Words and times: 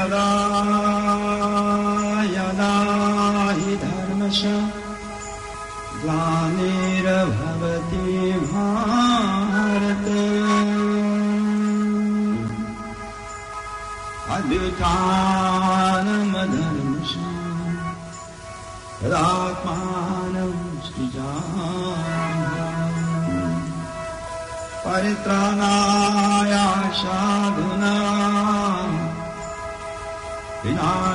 यदा 0.00 0.39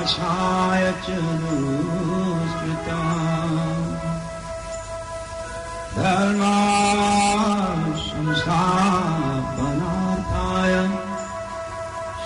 विनाशाय 0.05 0.85
च 1.05 1.13
दुष्कृता 1.41 2.97
धर्मा 5.95 6.57
संस्थापनार्थाय 8.05 8.45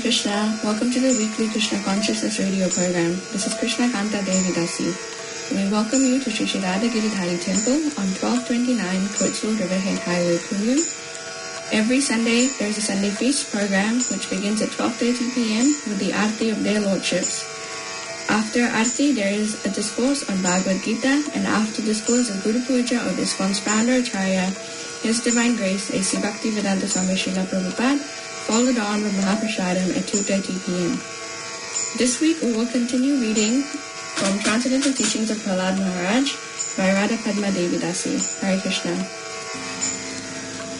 Krishna, 0.00 0.58
welcome 0.64 0.90
to 0.90 0.98
the 0.98 1.14
weekly 1.14 1.46
Krishna 1.48 1.80
Consciousness 1.84 2.40
Radio 2.40 2.68
program. 2.68 3.14
This 3.30 3.46
is 3.46 3.54
Krishna 3.54 3.86
Kanta 3.86 4.26
Devi 4.26 4.50
Dasi. 4.58 4.90
We 5.54 5.70
welcome 5.70 6.02
you 6.02 6.18
to 6.18 6.30
Sri 6.30 6.46
Sri 6.46 6.60
Radha 6.60 6.88
Giridhari 6.88 7.38
Temple 7.38 7.78
on 7.94 8.10
1229 8.18 8.82
Coatesville 9.14 9.60
Riverhead 9.60 10.00
Highway, 10.00 10.38
Pune. 10.38 10.82
Every 11.72 12.00
Sunday, 12.00 12.48
there 12.58 12.68
is 12.68 12.78
a 12.78 12.82
Sunday 12.82 13.10
Feast 13.10 13.52
program 13.52 14.00
which 14.10 14.28
begins 14.28 14.62
at 14.62 14.70
12.30 14.70 15.34
p.m. 15.34 15.66
with 15.86 16.00
the 16.00 16.10
Aarti 16.10 16.50
of 16.50 16.64
their 16.64 16.80
Lordships. 16.80 17.51
After 18.32 18.64
Aarti, 18.64 19.14
there 19.14 19.28
is 19.28 19.60
a 19.66 19.68
discourse 19.68 20.24
on 20.24 20.40
Bhagavad 20.40 20.80
Gita 20.82 21.20
and 21.36 21.44
after 21.46 21.82
discourse 21.82 22.30
of 22.30 22.42
Guru 22.42 22.64
Puja 22.64 22.96
of 23.04 23.20
ISKCON's 23.20 23.60
founder 23.60 24.00
Acharya, 24.00 24.48
His 25.04 25.20
Divine 25.20 25.54
Grace 25.54 25.92
A.C. 25.92 26.16
Bhaktivedanta 26.16 26.88
Swami 26.88 27.12
Srila 27.12 27.44
Prabhupada, 27.44 28.00
followed 28.48 28.78
on 28.78 29.04
with 29.04 29.12
Mahaprasadam 29.20 29.92
at 29.92 30.08
2.30 30.08 30.64
p.m. 30.64 30.96
This 32.00 32.22
week 32.22 32.40
we 32.40 32.56
will 32.56 32.64
continue 32.72 33.20
reading 33.20 33.60
from 34.16 34.38
Transcendental 34.40 34.94
Teachings 34.94 35.30
of 35.30 35.36
Prahlad 35.44 35.76
Maharaj 35.76 36.32
by 36.78 36.88
Radha 36.88 37.20
Padma 37.20 37.52
Devi 37.52 37.76
Dasi. 37.76 38.16
Hare 38.40 38.58
Krishna. 38.58 39.21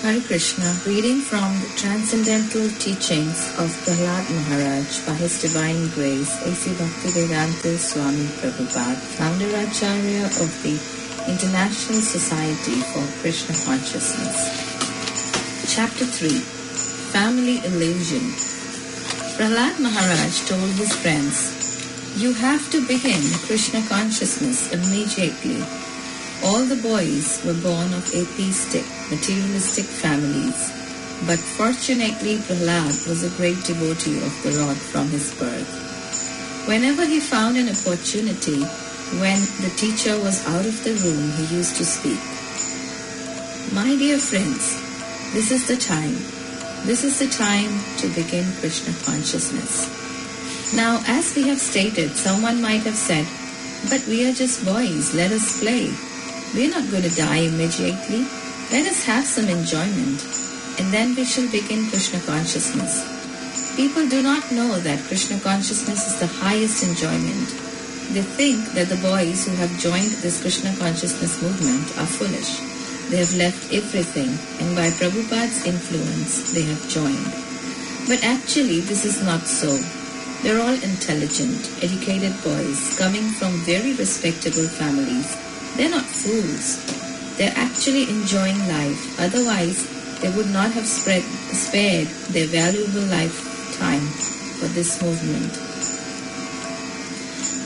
Hare 0.03 0.20
Krishna, 0.20 0.67
reading 0.84 1.20
from 1.20 1.47
the 1.62 1.70
Transcendental 1.78 2.67
Teachings 2.83 3.55
of 3.55 3.70
Prahlad 3.86 4.27
Maharaj 4.34 5.06
by 5.06 5.14
His 5.14 5.41
Divine 5.41 5.86
Grace, 5.94 6.42
A.C. 6.42 6.75
Bhaktivedanta 6.75 7.78
Swami 7.78 8.27
Prabhupada, 8.42 8.98
founder 9.14 9.47
Acharya 9.62 10.27
of 10.42 10.50
the 10.67 10.75
International 11.31 12.03
Society 12.03 12.83
for 12.91 13.06
Krishna 13.22 13.55
Consciousness. 13.62 14.50
Chapter 15.72 16.04
3 16.04 16.34
Family 17.15 17.62
Illusion 17.62 18.27
Prahlad 19.38 19.78
Maharaj 19.78 20.34
told 20.50 20.71
his 20.82 20.91
friends, 20.97 21.54
You 22.19 22.32
have 22.32 22.69
to 22.72 22.84
begin 22.88 23.22
Krishna 23.47 23.87
consciousness 23.87 24.72
immediately. 24.72 25.62
All 26.53 26.67
the 26.67 26.83
boys 26.83 27.43
were 27.47 27.57
born 27.65 27.95
of 27.95 28.05
atheistic, 28.13 28.85
materialistic 29.09 29.87
families, 29.87 30.69
but 31.27 31.39
fortunately 31.39 32.37
Prahlad 32.45 33.09
was 33.09 33.25
a 33.25 33.35
great 33.39 33.57
devotee 33.65 34.21
of 34.21 34.37
the 34.43 34.61
Lord 34.61 34.77
from 34.77 35.09
his 35.09 35.33
birth. 35.41 36.69
Whenever 36.69 37.07
he 37.07 37.21
found 37.21 37.57
an 37.57 37.71
opportunity, 37.71 38.61
when 39.25 39.41
the 39.65 39.73
teacher 39.81 40.13
was 40.21 40.45
out 40.47 40.67
of 40.67 40.77
the 40.85 40.93
room, 41.01 41.33
he 41.41 41.57
used 41.57 41.77
to 41.77 41.87
speak. 41.87 42.21
My 43.73 43.97
dear 43.97 44.19
friends, 44.19 44.77
this 45.33 45.51
is 45.53 45.67
the 45.67 45.81
time. 45.81 46.21
This 46.84 47.03
is 47.03 47.19
the 47.19 47.33
time 47.33 47.73
to 48.05 48.09
begin 48.13 48.45
Krishna 48.61 48.93
consciousness. 49.09 49.89
Now, 50.77 51.01
as 51.07 51.34
we 51.34 51.49
have 51.49 51.61
stated, 51.61 52.11
someone 52.11 52.61
might 52.61 52.83
have 52.83 53.01
said, 53.09 53.25
but 53.89 54.07
we 54.07 54.29
are 54.29 54.34
just 54.34 54.67
boys, 54.67 55.15
let 55.15 55.33
us 55.33 55.59
play. 55.59 56.12
We 56.55 56.69
are 56.69 56.71
not 56.71 56.91
going 56.91 57.03
to 57.03 57.17
die 57.17 57.49
immediately. 57.49 58.29
Let 58.69 58.85
us 58.85 59.05
have 59.05 59.25
some 59.25 59.49
enjoyment, 59.49 60.21
and 60.77 60.93
then 60.93 61.17
we 61.17 61.25
shall 61.25 61.49
begin 61.51 61.89
Krishna 61.89 62.21
consciousness. 62.29 63.09
People 63.75 64.07
do 64.07 64.23
not 64.23 64.53
know 64.53 64.79
that 64.81 65.01
Krishna 65.09 65.41
consciousness 65.41 66.05
is 66.13 66.21
the 66.21 66.27
highest 66.27 66.85
enjoyment. 66.85 67.49
They 68.13 68.21
think 68.21 68.61
that 68.77 68.93
the 68.93 69.01
boys 69.01 69.49
who 69.49 69.57
have 69.57 69.73
joined 69.81 70.13
this 70.21 70.43
Krishna 70.43 70.77
consciousness 70.77 71.41
movement 71.41 71.89
are 71.97 72.05
foolish. 72.05 72.61
They 73.09 73.25
have 73.25 73.33
left 73.41 73.73
everything, 73.73 74.37
and 74.61 74.77
by 74.77 74.93
Prabhupada's 75.01 75.65
influence, 75.65 76.53
they 76.53 76.69
have 76.69 76.84
joined. 76.93 77.33
But 78.05 78.21
actually, 78.25 78.81
this 78.81 79.07
is 79.07 79.25
not 79.25 79.49
so. 79.49 79.73
They're 80.45 80.61
all 80.61 80.77
intelligent, 80.84 81.73
educated 81.81 82.37
boys 82.45 82.99
coming 82.99 83.25
from 83.41 83.57
very 83.65 83.95
respectable 83.95 84.69
families. 84.69 85.33
They're 85.77 85.91
not 85.91 86.05
fools. 86.05 86.84
They're 87.37 87.55
actually 87.56 88.10
enjoying 88.10 88.59
life. 88.69 89.19
Otherwise, 89.19 89.88
they 90.21 90.31
would 90.37 90.50
not 90.50 90.71
have 90.72 90.87
spread, 90.87 91.22
spared 91.50 92.06
their 92.31 92.47
valuable 92.47 93.09
lifetime 93.09 94.06
for 94.60 94.69
this 94.69 95.00
movement. 95.03 95.50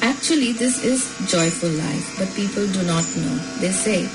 Actually, 0.03 0.53
this 0.53 0.83
is 0.83 1.05
joyful 1.29 1.69
life, 1.69 2.15
but 2.19 2.33
people 2.35 2.67
do 2.73 2.83
not 2.85 3.05
know. 3.17 3.37
They 3.59 3.73
say, 3.73 4.07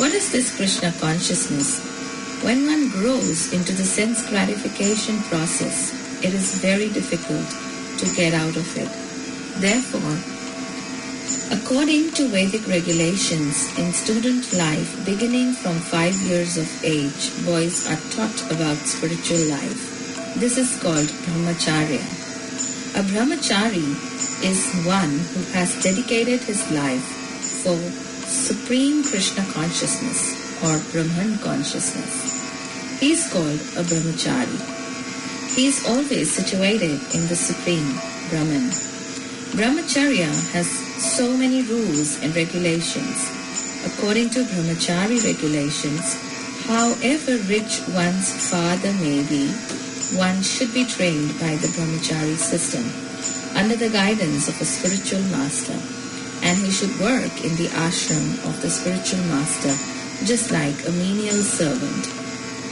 what 0.00 0.12
is 0.12 0.32
this 0.32 0.56
Krishna 0.56 0.92
consciousness? 1.00 1.78
When 2.42 2.66
one 2.66 2.90
grows 2.90 3.52
into 3.52 3.72
the 3.72 3.84
sense 3.84 4.28
gratification 4.28 5.18
process, 5.30 5.92
it 6.24 6.34
is 6.34 6.58
very 6.58 6.88
difficult 6.90 7.46
to 8.00 8.16
get 8.16 8.34
out 8.34 8.56
of 8.56 8.66
it. 8.76 8.90
Therefore, 9.60 10.33
according 11.50 12.12
to 12.12 12.28
Vedic 12.28 12.66
regulations, 12.66 13.70
in 13.78 13.92
student 13.92 14.52
life, 14.52 15.04
beginning 15.04 15.52
from 15.52 15.74
five 15.78 16.14
years 16.22 16.56
of 16.56 16.68
age, 16.84 17.32
boys 17.44 17.86
are 17.88 18.00
taught 18.12 18.50
about 18.50 18.76
spiritual 18.76 19.40
life. 19.48 20.36
This 20.36 20.58
is 20.58 20.80
called 20.82 21.08
brahmacharya. 21.24 22.04
A 22.98 23.02
brahmachari 23.10 23.90
is 24.44 24.70
one 24.84 25.18
who 25.32 25.42
has 25.52 25.80
dedicated 25.82 26.40
his 26.40 26.62
life 26.70 27.04
for 27.62 27.76
supreme 28.26 29.02
Krishna 29.02 29.44
consciousness 29.52 30.36
or 30.62 30.78
Brahman 30.92 31.38
consciousness. 31.38 33.00
He 33.00 33.12
is 33.12 33.30
called 33.32 33.60
a 33.76 33.82
brahmachari. 33.88 34.58
He 35.54 35.66
is 35.66 35.86
always 35.86 36.32
situated 36.32 37.00
in 37.14 37.28
the 37.28 37.36
supreme 37.36 37.94
Brahman. 38.28 38.93
Brahmacharya 39.54 40.26
has 40.50 40.66
so 40.98 41.30
many 41.36 41.62
rules 41.62 42.20
and 42.22 42.34
regulations. 42.34 43.30
According 43.86 44.30
to 44.30 44.42
brahmachari 44.50 45.22
regulations, 45.22 46.18
however 46.66 47.38
rich 47.46 47.78
one's 47.94 48.34
father 48.50 48.90
may 48.98 49.22
be, 49.22 49.46
one 50.18 50.42
should 50.42 50.74
be 50.74 50.84
trained 50.84 51.38
by 51.38 51.54
the 51.62 51.70
brahmachari 51.70 52.34
system 52.34 52.82
under 53.54 53.76
the 53.76 53.90
guidance 53.90 54.48
of 54.48 54.60
a 54.60 54.64
spiritual 54.66 55.22
master 55.30 55.78
and 56.42 56.58
he 56.58 56.72
should 56.72 56.90
work 56.98 57.30
in 57.46 57.54
the 57.54 57.70
ashram 57.86 58.34
of 58.50 58.60
the 58.60 58.68
spiritual 58.68 59.22
master 59.30 59.70
just 60.26 60.50
like 60.50 60.74
a 60.88 60.90
menial 60.98 61.42
servant. 61.46 62.06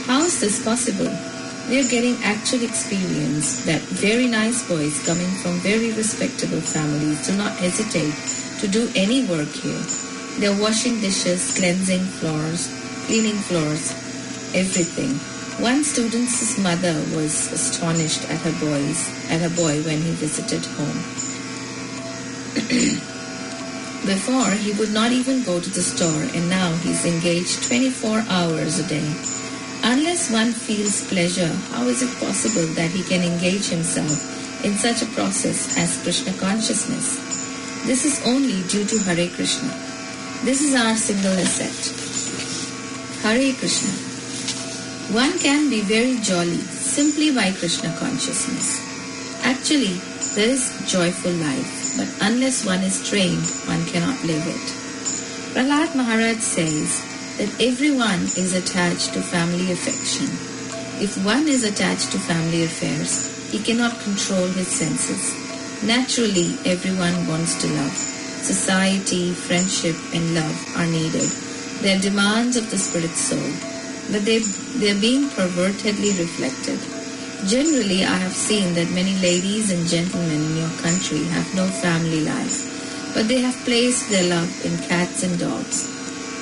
How 0.03 0.19
is 0.19 0.41
this 0.41 0.61
possible? 0.61 1.32
We 1.69 1.79
are 1.79 1.87
getting 1.87 2.21
actual 2.23 2.61
experience 2.61 3.63
that 3.63 3.79
very 3.81 4.27
nice 4.27 4.67
boys 4.67 4.99
coming 5.05 5.31
from 5.39 5.63
very 5.63 5.93
respectable 5.93 6.59
families 6.59 7.25
do 7.25 7.37
not 7.37 7.55
hesitate 7.55 8.13
to 8.59 8.67
do 8.67 8.91
any 8.95 9.25
work 9.25 9.47
here. 9.47 9.79
They 10.39 10.47
are 10.47 10.61
washing 10.61 10.99
dishes, 10.99 11.55
cleansing 11.57 12.03
floors, 12.19 12.67
cleaning 13.07 13.39
floors, 13.47 13.91
everything. 14.53 15.15
One 15.63 15.85
student's 15.85 16.57
mother 16.57 16.95
was 17.15 17.51
astonished 17.53 18.29
at 18.29 18.41
her 18.41 18.55
boys, 18.59 19.07
at 19.31 19.39
her 19.39 19.55
boy 19.55 19.81
when 19.83 20.01
he 20.01 20.11
visited 20.19 20.65
home. 20.75 20.99
Before, 24.03 24.51
he 24.51 24.73
would 24.73 24.91
not 24.91 25.13
even 25.13 25.43
go 25.43 25.61
to 25.61 25.69
the 25.69 25.81
store, 25.81 26.23
and 26.35 26.49
now 26.49 26.75
he's 26.83 27.05
engaged 27.05 27.63
24 27.63 28.25
hours 28.27 28.79
a 28.79 28.87
day. 28.89 29.42
Unless 29.83 30.31
one 30.31 30.53
feels 30.53 31.05
pleasure, 31.11 31.51
how 31.75 31.83
is 31.87 32.01
it 32.01 32.17
possible 32.17 32.65
that 32.79 32.89
he 32.91 33.03
can 33.03 33.21
engage 33.21 33.67
himself 33.67 34.15
in 34.63 34.77
such 34.79 35.01
a 35.01 35.11
process 35.11 35.77
as 35.77 36.01
Krishna 36.03 36.31
consciousness? 36.39 37.19
This 37.85 38.05
is 38.05 38.25
only 38.25 38.63
due 38.71 38.85
to 38.85 38.97
Hare 39.03 39.27
Krishna. 39.35 39.67
This 40.47 40.63
is 40.63 40.73
our 40.73 40.95
single 40.95 41.35
asset. 41.35 41.75
Hare 43.27 43.53
Krishna. 43.59 43.91
One 45.11 45.37
can 45.39 45.69
be 45.69 45.81
very 45.81 46.15
jolly 46.23 46.63
simply 46.63 47.35
by 47.35 47.51
Krishna 47.51 47.93
consciousness. 47.99 48.79
Actually, 49.43 49.99
there 50.35 50.47
is 50.47 50.71
joyful 50.87 51.35
life, 51.43 51.97
but 51.99 52.07
unless 52.31 52.65
one 52.65 52.79
is 52.79 53.03
trained, 53.09 53.43
one 53.67 53.83
cannot 53.91 54.15
live 54.23 54.47
it. 54.47 54.65
Prahlad 55.51 55.93
Maharaj 55.93 56.39
says 56.39 57.12
that 57.37 57.49
everyone 57.59 58.21
is 58.37 58.53
attached 58.53 59.13
to 59.13 59.21
family 59.21 59.71
affection. 59.71 60.29
If 61.01 61.17
one 61.25 61.47
is 61.47 61.63
attached 61.63 62.11
to 62.11 62.19
family 62.19 62.63
affairs, 62.63 63.29
he 63.51 63.59
cannot 63.59 63.99
control 64.01 64.47
his 64.53 64.67
senses. 64.67 65.33
Naturally, 65.83 66.53
everyone 66.65 67.27
wants 67.27 67.59
to 67.61 67.67
love. 67.73 67.97
Society, 68.45 69.33
friendship, 69.33 69.95
and 70.13 70.35
love 70.35 70.77
are 70.77 70.85
needed. 70.85 71.29
They 71.81 71.97
are 71.97 71.99
demands 71.99 72.55
of 72.55 72.69
the 72.69 72.77
spirit 72.77 73.17
soul, 73.17 73.51
but 74.11 74.25
they, 74.25 74.39
they 74.77 74.91
are 74.91 75.01
being 75.01 75.27
pervertedly 75.29 76.13
reflected. 76.19 76.79
Generally, 77.49 78.05
I 78.05 78.15
have 78.15 78.33
seen 78.33 78.75
that 78.75 78.91
many 78.91 79.17
ladies 79.19 79.71
and 79.71 79.87
gentlemen 79.87 80.39
in 80.39 80.57
your 80.57 80.73
country 80.85 81.23
have 81.33 81.55
no 81.55 81.65
family 81.81 82.21
life, 82.21 83.13
but 83.13 83.27
they 83.27 83.41
have 83.41 83.55
placed 83.65 84.09
their 84.09 84.29
love 84.29 84.53
in 84.63 84.77
cats 84.87 85.23
and 85.23 85.37
dogs 85.39 85.89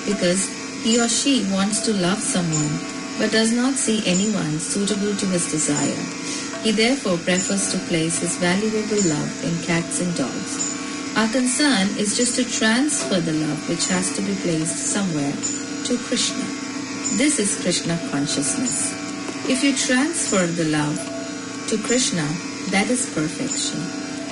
because 0.05 0.60
he 0.83 0.99
or 0.99 1.07
she 1.07 1.45
wants 1.51 1.81
to 1.81 1.93
love 1.93 2.19
someone 2.19 2.73
but 3.17 3.31
does 3.31 3.51
not 3.51 3.75
see 3.75 4.01
anyone 4.05 4.59
suitable 4.59 5.15
to 5.15 5.25
his 5.27 5.51
desire. 5.51 6.01
He 6.63 6.71
therefore 6.71 7.17
prefers 7.17 7.71
to 7.71 7.77
place 7.89 8.19
his 8.19 8.37
valuable 8.37 9.01
love 9.05 9.31
in 9.43 9.61
cats 9.61 10.01
and 10.01 10.15
dogs. 10.15 10.71
Our 11.15 11.27
concern 11.27 11.89
is 11.97 12.17
just 12.17 12.35
to 12.37 12.45
transfer 12.45 13.19
the 13.19 13.33
love 13.33 13.69
which 13.69 13.87
has 13.89 14.11
to 14.15 14.21
be 14.21 14.33
placed 14.35 14.77
somewhere 14.77 15.33
to 15.85 15.97
Krishna. 16.07 16.45
This 17.17 17.37
is 17.37 17.61
Krishna 17.61 17.99
consciousness. 18.09 18.93
If 19.49 19.63
you 19.63 19.75
transfer 19.75 20.47
the 20.47 20.65
love 20.65 20.97
to 21.67 21.77
Krishna, 21.77 22.25
that 22.71 22.89
is 22.89 23.09
perfection. 23.13 23.81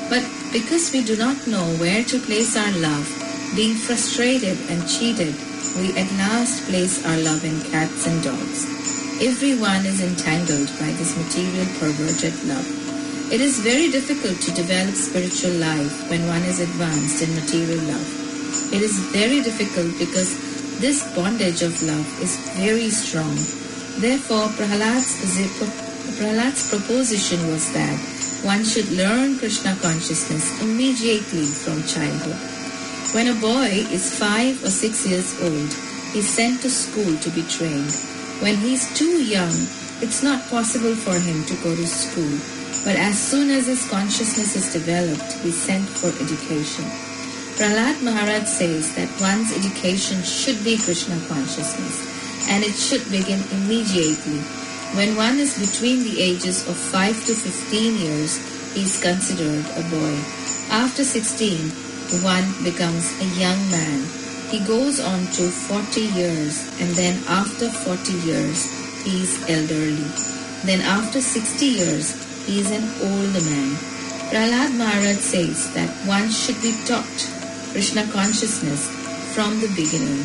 But 0.10 0.24
because 0.54 0.92
we 0.94 1.04
do 1.04 1.18
not 1.18 1.46
know 1.46 1.66
where 1.78 2.04
to 2.06 2.20
place 2.20 2.56
our 2.56 2.72
love, 2.80 3.19
being 3.56 3.76
frustrated 3.76 4.58
and 4.70 4.88
cheated, 4.88 5.34
we 5.78 5.90
at 5.98 6.10
last 6.18 6.66
place 6.70 7.06
our 7.06 7.18
love 7.18 7.44
in 7.44 7.60
cats 7.72 8.06
and 8.06 8.22
dogs. 8.24 8.66
Everyone 9.22 9.86
is 9.86 10.02
entangled 10.02 10.70
by 10.80 10.90
this 10.98 11.18
material 11.18 11.68
perverted 11.82 12.36
love. 12.46 12.68
It 13.32 13.42
is 13.42 13.60
very 13.60 13.92
difficult 13.92 14.42
to 14.42 14.52
develop 14.54 14.96
spiritual 14.96 15.54
life 15.62 16.10
when 16.10 16.26
one 16.28 16.42
is 16.44 16.60
advanced 16.60 17.22
in 17.22 17.36
material 17.36 17.84
love. 17.86 18.10
It 18.74 18.82
is 18.82 18.98
very 19.14 19.42
difficult 19.42 19.98
because 19.98 20.34
this 20.80 21.04
bondage 21.16 21.62
of 21.62 21.74
love 21.84 22.08
is 22.22 22.38
very 22.58 22.90
strong. 22.90 23.36
Therefore, 24.00 24.48
Prahlad's, 24.58 25.20
Prahlad's 26.18 26.70
proposition 26.70 27.48
was 27.50 27.72
that 27.74 27.98
one 28.46 28.64
should 28.64 28.90
learn 28.92 29.38
Krishna 29.38 29.76
consciousness 29.82 30.62
immediately 30.62 31.46
from 31.46 31.84
childhood. 31.84 32.59
When 33.12 33.26
a 33.26 33.34
boy 33.42 33.90
is 33.90 34.14
five 34.20 34.64
or 34.64 34.70
six 34.70 35.02
years 35.08 35.34
old, 35.42 35.74
he 36.14 36.20
is 36.20 36.30
sent 36.30 36.62
to 36.62 36.70
school 36.70 37.18
to 37.18 37.30
be 37.32 37.42
trained. 37.50 37.90
When 38.38 38.56
he 38.58 38.76
is 38.76 38.86
too 38.94 39.26
young, 39.26 39.50
it's 39.98 40.22
not 40.22 40.48
possible 40.48 40.94
for 40.94 41.18
him 41.18 41.44
to 41.46 41.56
go 41.66 41.76
to 41.76 41.88
school. 41.88 42.30
But 42.86 43.02
as 43.02 43.18
soon 43.18 43.50
as 43.50 43.66
his 43.66 43.90
consciousness 43.90 44.56
is 44.56 44.72
developed, 44.72 45.42
he 45.42 45.50
is 45.50 45.58
sent 45.58 45.90
for 45.90 46.14
education. 46.22 46.86
Prahlad 47.58 47.98
Maharaj 48.06 48.46
says 48.46 48.94
that 48.94 49.10
one's 49.20 49.58
education 49.58 50.22
should 50.22 50.64
be 50.64 50.78
Krishna 50.78 51.18
consciousness 51.26 52.06
and 52.48 52.64
it 52.64 52.78
should 52.78 53.10
begin 53.10 53.42
immediately. 53.58 54.38
When 54.94 55.18
one 55.18 55.40
is 55.40 55.58
between 55.58 56.04
the 56.06 56.22
ages 56.22 56.70
of 56.70 56.78
5 56.78 57.26
to 57.26 57.34
15 57.34 57.98
years, 57.98 58.38
he 58.76 58.84
is 58.84 59.02
considered 59.02 59.66
a 59.74 59.84
boy. 59.90 60.14
After 60.70 61.04
16, 61.04 61.89
one 62.18 62.48
becomes 62.64 63.14
a 63.22 63.26
young 63.38 63.60
man. 63.70 64.02
He 64.50 64.60
goes 64.66 65.00
on 65.00 65.28
to 65.38 65.50
40 65.50 66.02
years 66.02 66.66
and 66.82 66.90
then 66.98 67.22
after 67.28 67.70
40 67.70 68.14
years, 68.26 68.66
he 69.04 69.22
is 69.22 69.38
elderly. 69.48 70.10
Then 70.66 70.82
after 70.82 71.22
60 71.22 71.66
years, 71.66 72.18
he 72.46 72.60
is 72.60 72.72
an 72.72 72.84
old 73.06 73.34
man. 73.46 73.78
Prahlad 74.34 74.76
Maharaj 74.76 75.18
says 75.18 75.72
that 75.74 75.90
one 76.06 76.30
should 76.30 76.60
be 76.62 76.74
taught 76.86 77.18
Krishna 77.72 78.10
consciousness 78.12 78.90
from 79.36 79.62
the 79.62 79.70
beginning, 79.78 80.24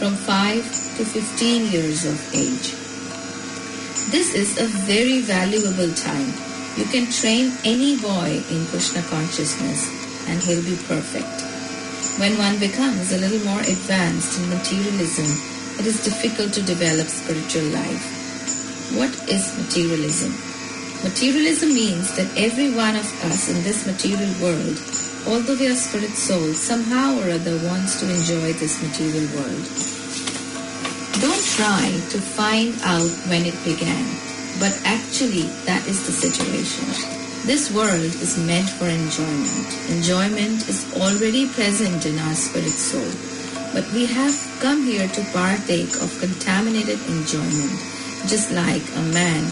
from 0.00 0.14
5 0.14 0.64
to 0.96 1.04
15 1.04 1.70
years 1.70 2.06
of 2.06 2.16
age. 2.34 2.72
This 4.10 4.32
is 4.34 4.56
a 4.56 4.66
very 4.88 5.20
valuable 5.20 5.92
time. 5.92 6.32
You 6.76 6.84
can 6.86 7.12
train 7.12 7.52
any 7.64 8.00
boy 8.00 8.40
in 8.50 8.66
Krishna 8.66 9.02
consciousness 9.02 10.05
and 10.26 10.42
he'll 10.42 10.64
be 10.64 10.76
perfect. 10.86 11.46
When 12.18 12.38
one 12.38 12.58
becomes 12.58 13.12
a 13.12 13.18
little 13.18 13.44
more 13.44 13.60
advanced 13.60 14.40
in 14.40 14.48
materialism, 14.48 15.28
it 15.78 15.86
is 15.86 16.04
difficult 16.04 16.52
to 16.54 16.62
develop 16.62 17.06
spiritual 17.08 17.68
life. 17.74 18.96
What 18.96 19.12
is 19.28 19.52
materialism? 19.58 20.32
Materialism 21.04 21.74
means 21.74 22.16
that 22.16 22.32
every 22.36 22.70
one 22.72 22.96
of 22.96 23.04
us 23.24 23.50
in 23.50 23.62
this 23.62 23.84
material 23.84 24.32
world, 24.40 24.80
although 25.28 25.58
we 25.60 25.68
are 25.68 25.74
spirit 25.76 26.16
souls, 26.16 26.56
somehow 26.56 27.20
or 27.20 27.30
other 27.30 27.58
wants 27.68 28.00
to 28.00 28.08
enjoy 28.08 28.52
this 28.54 28.80
material 28.80 29.28
world. 29.36 29.66
Don't 31.20 31.44
try 31.52 31.84
to 32.10 32.18
find 32.18 32.74
out 32.82 33.12
when 33.28 33.44
it 33.44 33.56
began, 33.64 34.04
but 34.58 34.72
actually 34.84 35.52
that 35.68 35.86
is 35.86 36.06
the 36.06 36.12
situation. 36.12 37.15
This 37.46 37.70
world 37.70 38.10
is 38.18 38.34
meant 38.42 38.68
for 38.68 38.90
enjoyment. 38.90 39.70
Enjoyment 39.86 40.66
is 40.66 40.82
already 40.98 41.46
present 41.46 42.04
in 42.04 42.18
our 42.18 42.34
spirit 42.34 42.74
soul, 42.74 43.06
but 43.70 43.86
we 43.94 44.02
have 44.10 44.34
come 44.58 44.82
here 44.82 45.06
to 45.06 45.22
partake 45.30 45.94
of 46.02 46.10
contaminated 46.18 46.98
enjoyment, 47.06 47.78
just 48.26 48.50
like 48.50 48.82
a 48.98 49.06
man 49.14 49.46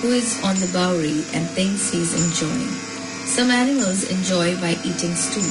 who 0.00 0.16
is 0.16 0.40
on 0.40 0.56
the 0.56 0.72
Bowery 0.72 1.20
and 1.36 1.44
thinks 1.52 1.92
he 1.92 2.00
is 2.00 2.16
enjoying. 2.16 2.72
Some 3.28 3.50
animals 3.52 4.08
enjoy 4.08 4.56
by 4.56 4.80
eating 4.80 5.12
stew. 5.12 5.44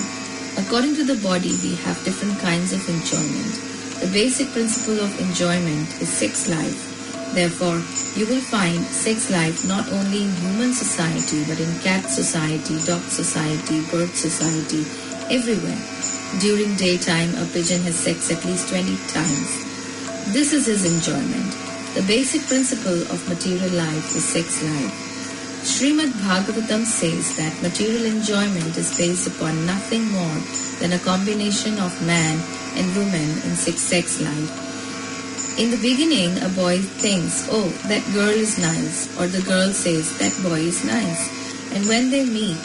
According 0.58 0.98
to 0.98 1.06
the 1.06 1.22
body, 1.22 1.54
we 1.62 1.78
have 1.86 2.02
different 2.02 2.42
kinds 2.42 2.74
of 2.74 2.82
enjoyment. 2.90 3.54
The 4.02 4.10
basic 4.10 4.50
principle 4.50 4.98
of 4.98 5.14
enjoyment 5.22 5.94
is 6.02 6.10
sex 6.10 6.50
life. 6.50 6.97
Therefore, 7.34 7.82
you 8.16 8.26
will 8.28 8.42
find 8.42 8.84
sex 8.86 9.30
life 9.30 9.68
not 9.68 9.92
only 9.92 10.24
in 10.24 10.32
human 10.42 10.74
society 10.74 11.44
but 11.46 11.60
in 11.60 11.80
cat 11.80 12.06
society, 12.06 12.80
dog 12.86 13.02
society, 13.04 13.84
bird 13.92 14.10
society, 14.16 14.84
everywhere. 15.30 15.80
During 16.40 16.76
daytime, 16.76 17.36
a 17.36 17.46
pigeon 17.52 17.82
has 17.84 17.96
sex 17.96 18.32
at 18.32 18.44
least 18.44 18.70
20 18.70 18.96
times. 19.08 19.50
This 20.34 20.52
is 20.52 20.66
his 20.66 20.84
enjoyment. 20.84 21.52
The 21.96 22.04
basic 22.04 22.42
principle 22.48 23.02
of 23.14 23.30
material 23.30 23.72
life 23.72 24.16
is 24.16 24.24
sex 24.24 24.62
life. 24.64 25.08
Srimad 25.64 26.12
Bhagavatam 26.24 26.86
says 26.86 27.36
that 27.38 27.62
material 27.62 28.06
enjoyment 28.06 28.78
is 28.78 28.96
based 28.98 29.28
upon 29.28 29.66
nothing 29.66 30.06
more 30.12 30.40
than 30.80 30.94
a 30.94 31.00
combination 31.00 31.80
of 31.80 32.06
man 32.06 32.40
and 32.76 32.96
woman 32.96 33.30
in 33.48 33.56
sex 33.56 34.22
life. 34.22 34.67
In 35.58 35.72
the 35.72 35.82
beginning, 35.82 36.38
a 36.44 36.50
boy 36.50 36.78
thinks, 37.02 37.50
oh, 37.50 37.70
that 37.90 38.06
girl 38.14 38.30
is 38.30 38.60
nice, 38.62 39.10
or 39.18 39.26
the 39.26 39.42
girl 39.42 39.74
says, 39.74 40.14
that 40.22 40.38
boy 40.46 40.62
is 40.62 40.86
nice. 40.86 41.34
And 41.74 41.88
when 41.90 42.12
they 42.12 42.24
meet, 42.30 42.62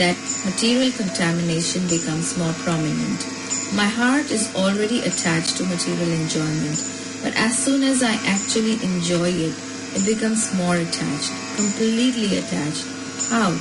that 0.00 0.16
material 0.48 0.90
contamination 0.96 1.84
becomes 1.92 2.38
more 2.40 2.56
prominent. 2.64 3.28
My 3.76 3.84
heart 3.84 4.30
is 4.30 4.48
already 4.56 5.04
attached 5.04 5.58
to 5.58 5.68
material 5.68 6.16
enjoyment, 6.16 6.80
but 7.20 7.36
as 7.36 7.60
soon 7.60 7.84
as 7.84 8.02
I 8.02 8.16
actually 8.24 8.80
enjoy 8.88 9.36
it, 9.36 9.52
it 9.92 10.08
becomes 10.08 10.48
more 10.56 10.80
attached, 10.80 11.28
completely 11.60 12.40
attached. 12.40 12.88
How? 13.28 13.52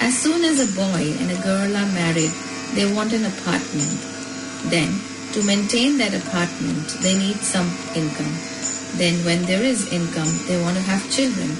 As 0.00 0.16
soon 0.16 0.40
as 0.40 0.64
a 0.64 0.72
boy 0.72 1.04
and 1.20 1.36
a 1.36 1.42
girl 1.44 1.68
are 1.68 1.92
married, 1.92 2.32
they 2.72 2.88
want 2.88 3.12
an 3.12 3.28
apartment. 3.28 4.00
Then, 4.72 5.04
to 5.32 5.42
maintain 5.44 5.98
that 5.98 6.14
apartment, 6.14 6.88
they 7.02 7.16
need 7.18 7.36
some 7.36 7.68
income. 7.94 8.34
Then, 8.96 9.24
when 9.24 9.42
there 9.44 9.62
is 9.62 9.92
income, 9.92 10.30
they 10.48 10.60
want 10.60 10.76
to 10.76 10.82
have 10.82 11.02
children. 11.10 11.50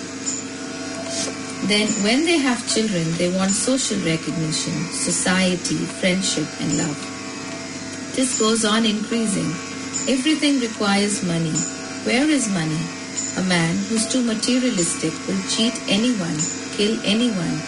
Then, 1.68 1.88
when 2.04 2.24
they 2.24 2.38
have 2.38 2.66
children, 2.68 3.04
they 3.18 3.28
want 3.28 3.50
social 3.50 3.98
recognition, 4.04 4.72
society, 4.92 5.76
friendship, 6.00 6.48
and 6.60 6.78
love. 6.78 6.96
This 8.14 8.38
goes 8.38 8.64
on 8.64 8.86
increasing. 8.86 9.50
Everything 10.08 10.60
requires 10.60 11.22
money. 11.24 11.52
Where 12.08 12.28
is 12.30 12.48
money? 12.48 12.80
A 13.36 13.44
man 13.44 13.76
who's 13.88 14.08
too 14.08 14.24
materialistic 14.24 15.12
will 15.28 15.42
cheat 15.52 15.76
anyone, 15.88 16.38
kill 16.72 16.96
anyone, 17.04 17.60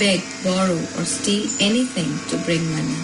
beg, 0.00 0.22
borrow, 0.42 0.80
or 0.98 1.04
steal 1.04 1.46
anything 1.60 2.10
to 2.30 2.44
bring 2.44 2.64
money. 2.72 2.98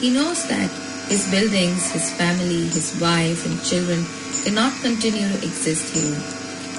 He 0.00 0.10
knows 0.10 0.48
that 0.48 0.70
his 1.08 1.30
buildings, 1.30 1.90
his 1.90 2.12
family, 2.12 2.68
his 2.68 2.98
wife, 3.00 3.46
and 3.46 3.62
children 3.62 4.04
cannot 4.44 4.72
continue 4.82 5.28
to 5.28 5.44
exist 5.44 5.94
here. 5.94 6.18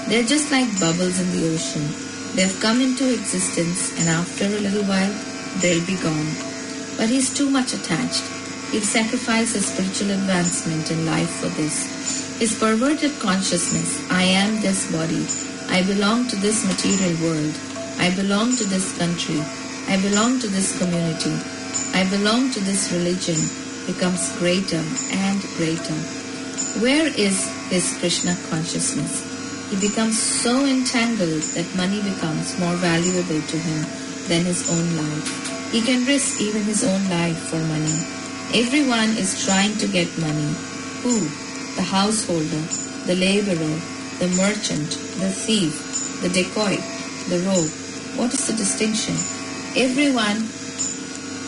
They're 0.08 0.27
just 0.27 0.51
like 0.51 0.68
bubbles 0.80 1.20
in 1.20 1.32
the 1.32 1.53
ocean. 1.53 1.88
They've 2.36 2.60
come 2.60 2.82
into 2.82 3.13
existence, 3.13 3.98
and 4.00 4.10
after 4.10 4.46
a 4.46 4.60
little 4.60 4.84
while, 4.84 5.13
they'll 5.62 5.86
be 5.86 5.96
gone. 6.01 6.32
But 6.98 7.10
he's 7.10 7.34
too 7.34 7.50
much 7.50 7.74
attached. 7.74 8.24
He'll 8.72 8.82
sacrifice 8.82 9.53
his 9.53 9.68
spiritual 9.68 10.12
advancement 10.12 10.92
in 10.92 11.06
life 11.06 11.30
for 11.30 11.48
this. 11.50 12.38
His 12.39 12.58
perverted 12.58 13.20
consciousness 13.20 14.01
I 14.12 14.24
am 14.24 14.62
this 14.62 14.92
body. 14.92 15.25
I 15.70 15.86
belong 15.86 16.27
to 16.30 16.36
this 16.36 16.65
material 16.65 17.15
world. 17.22 17.56
I 18.00 18.13
belong 18.15 18.56
to 18.58 18.65
this 18.65 18.98
country. 18.98 19.39
I 19.88 20.01
belong 20.01 20.39
to 20.39 20.48
this 20.48 20.77
community. 20.77 21.38
I 21.94 22.10
belong 22.10 22.51
to 22.51 22.60
this 22.60 22.92
religion 22.92 23.62
becomes 23.85 24.35
greater 24.37 24.83
and 25.11 25.41
greater. 25.57 25.99
Where 26.79 27.07
is 27.07 27.49
his 27.69 27.97
Krishna 27.99 28.35
consciousness? 28.49 29.21
He 29.69 29.79
becomes 29.79 30.21
so 30.21 30.65
entangled 30.65 31.41
that 31.57 31.75
money 31.75 32.01
becomes 32.01 32.57
more 32.59 32.75
valuable 32.75 33.41
to 33.41 33.57
him 33.57 33.81
than 34.27 34.45
his 34.45 34.69
own 34.69 34.97
life. 34.97 35.71
He 35.71 35.81
can 35.81 36.05
risk 36.05 36.41
even 36.41 36.63
his 36.63 36.83
own 36.83 37.09
life 37.09 37.37
for 37.49 37.57
money. 37.57 37.97
Everyone 38.53 39.09
is 39.17 39.45
trying 39.45 39.75
to 39.77 39.87
get 39.87 40.07
money. 40.19 40.53
Who? 41.01 41.19
The 41.75 41.81
householder, 41.81 42.63
the 43.07 43.15
laborer, 43.15 43.77
the 44.19 44.29
merchant, 44.37 44.91
the 45.17 45.31
thief, 45.31 46.21
the 46.21 46.29
dacoit, 46.29 46.81
the 47.29 47.39
rogue. 47.49 47.73
What 48.17 48.33
is 48.33 48.45
the 48.45 48.53
distinction? 48.53 49.15
Everyone 49.75 50.37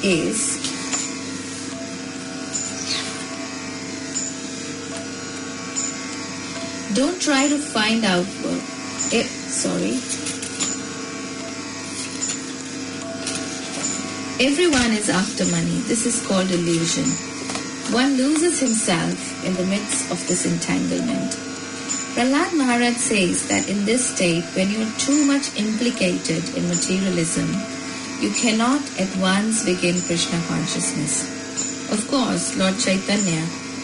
is 0.04 0.75
don't 6.96 7.22
try 7.22 7.48
to 7.48 7.58
find 7.58 8.06
out 8.06 8.26
it, 9.12 9.26
eh, 9.26 9.30
sorry. 9.52 10.00
Everyone 14.40 14.92
is 14.96 15.10
after 15.10 15.44
money. 15.52 15.84
This 15.92 16.06
is 16.06 16.26
called 16.26 16.50
illusion. 16.50 17.04
One 17.92 18.16
loses 18.16 18.62
himself 18.62 19.46
in 19.46 19.54
the 19.56 19.66
midst 19.66 20.10
of 20.10 20.26
this 20.28 20.46
entanglement. 20.46 21.36
Prahlad 22.16 22.56
Maharaj 22.56 22.96
says 22.96 23.48
that 23.50 23.68
in 23.68 23.84
this 23.84 24.16
state 24.16 24.46
when 24.56 24.72
you 24.72 24.80
are 24.88 24.98
too 24.98 25.26
much 25.26 25.52
implicated 25.60 26.48
in 26.56 26.64
materialism 26.70 27.52
you 28.24 28.32
cannot 28.32 28.80
at 28.98 29.12
once 29.18 29.66
begin 29.66 30.00
Krishna 30.00 30.40
consciousness. 30.48 31.28
Of 31.92 32.08
course 32.08 32.56
Lord 32.56 32.80
Chaitanya 32.80 33.44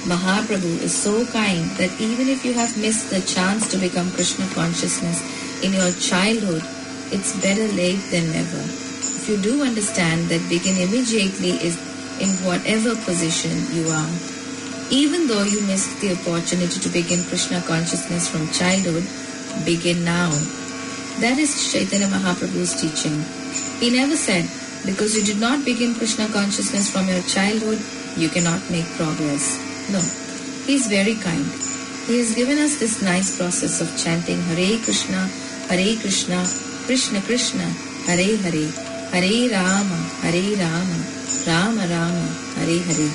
Mahaprabhu 0.09 0.81
is 0.81 0.97
so 0.97 1.25
kind 1.27 1.69
that 1.77 1.93
even 2.01 2.27
if 2.27 2.43
you 2.43 2.53
have 2.53 2.75
missed 2.77 3.11
the 3.11 3.21
chance 3.21 3.69
to 3.69 3.77
become 3.77 4.09
Krishna 4.11 4.47
consciousness 4.53 5.21
in 5.63 5.73
your 5.73 5.91
childhood, 5.93 6.63
it's 7.13 7.37
better 7.41 7.67
late 7.77 8.01
than 8.09 8.31
never. 8.33 8.65
If 9.21 9.29
you 9.29 9.37
do 9.37 9.61
understand 9.61 10.29
that 10.29 10.41
begin 10.49 10.77
immediately 10.81 11.61
is 11.61 11.77
in 12.19 12.29
whatever 12.45 12.95
position 13.05 13.53
you 13.73 13.89
are. 13.89 14.13
Even 14.89 15.27
though 15.27 15.43
you 15.43 15.61
missed 15.69 16.01
the 16.01 16.13
opportunity 16.17 16.79
to 16.79 16.89
begin 16.89 17.23
Krishna 17.29 17.61
consciousness 17.61 18.27
from 18.27 18.49
childhood, 18.49 19.05
begin 19.65 20.03
now. 20.03 20.29
That 21.21 21.37
is 21.37 21.71
Chaitanya 21.71 22.07
Mahaprabhu's 22.07 22.73
teaching. 22.81 23.21
He 23.79 23.95
never 23.95 24.17
said, 24.17 24.49
because 24.85 25.15
you 25.15 25.23
did 25.23 25.39
not 25.39 25.63
begin 25.63 25.93
Krishna 25.93 26.27
consciousness 26.29 26.89
from 26.89 27.07
your 27.07 27.21
childhood, 27.23 27.79
you 28.17 28.29
cannot 28.29 28.61
make 28.69 28.85
progress. 28.97 29.70
No, 29.91 29.99
he 30.65 30.75
is 30.75 30.87
very 30.87 31.15
kind. 31.15 31.43
He 32.07 32.17
has 32.19 32.33
given 32.33 32.57
us 32.57 32.79
this 32.79 33.01
nice 33.01 33.35
process 33.37 33.81
of 33.81 33.91
chanting 33.99 34.41
Hare 34.43 34.79
Krishna, 34.79 35.27
Hare 35.67 35.99
Krishna, 35.99 36.47
Krishna 36.87 37.19
Krishna, 37.21 37.67
Hare 38.07 38.37
Hare, 38.39 38.71
Hare 39.11 39.51
Rama, 39.51 39.99
Hare 40.23 40.55
Rama, 40.55 40.99
Rama 41.45 41.83
Rama, 41.91 42.27
Hare 42.55 42.79
Hare. 42.87 43.11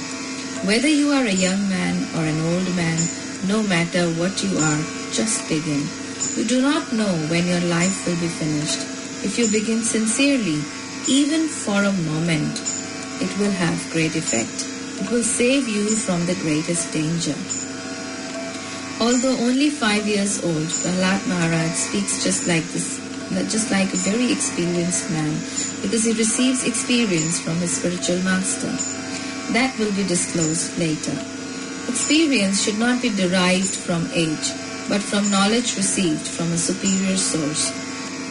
Whether 0.68 0.88
you 0.88 1.11
are 1.16 1.25
a 1.25 1.40
young 1.47 1.66
man 1.71 1.97
or 2.14 2.28
an 2.28 2.40
old 2.52 2.68
man, 2.76 3.00
no 3.49 3.62
matter 3.62 4.04
what 4.21 4.45
you 4.45 4.59
are, 4.59 4.83
just 5.12 5.49
begin. 5.49 5.80
You 6.37 6.45
do 6.45 6.61
not 6.61 6.92
know 6.92 7.12
when 7.33 7.47
your 7.47 7.64
life 7.73 8.06
will 8.06 8.21
be 8.21 8.28
finished. 8.28 8.85
If 9.25 9.38
you 9.38 9.49
begin 9.50 9.80
sincerely, 9.80 10.61
even 11.09 11.49
for 11.49 11.83
a 11.83 11.92
moment, 12.12 12.61
it 13.25 13.33
will 13.38 13.52
have 13.64 13.92
great 13.92 14.14
effect. 14.14 14.75
It 15.00 15.10
will 15.10 15.22
save 15.22 15.68
you 15.68 15.88
from 15.94 16.24
the 16.24 16.34
greatest 16.40 16.92
danger. 16.92 17.36
Although 18.98 19.36
only 19.44 19.68
five 19.68 20.08
years 20.08 20.42
old, 20.42 20.72
Prahlad 20.72 21.20
Maharaj 21.28 21.76
speaks 21.76 22.24
just 22.24 22.48
like 22.48 22.64
this, 22.72 22.96
just 23.52 23.70
like 23.70 23.92
a 23.92 24.04
very 24.08 24.32
experienced 24.32 25.10
man, 25.10 25.36
because 25.82 26.04
he 26.04 26.12
receives 26.16 26.64
experience 26.66 27.38
from 27.38 27.56
his 27.60 27.76
spiritual 27.76 28.24
master. 28.24 28.72
That 29.52 29.76
will 29.78 29.92
be 29.92 30.08
disclosed 30.08 30.78
later. 30.78 31.12
Experience 31.92 32.64
should 32.64 32.78
not 32.78 33.02
be 33.02 33.10
derived 33.10 33.76
from 33.76 34.08
age, 34.14 34.48
but 34.88 35.02
from 35.02 35.30
knowledge 35.30 35.76
received 35.76 36.26
from 36.26 36.50
a 36.52 36.56
superior 36.56 37.18
source. 37.18 37.70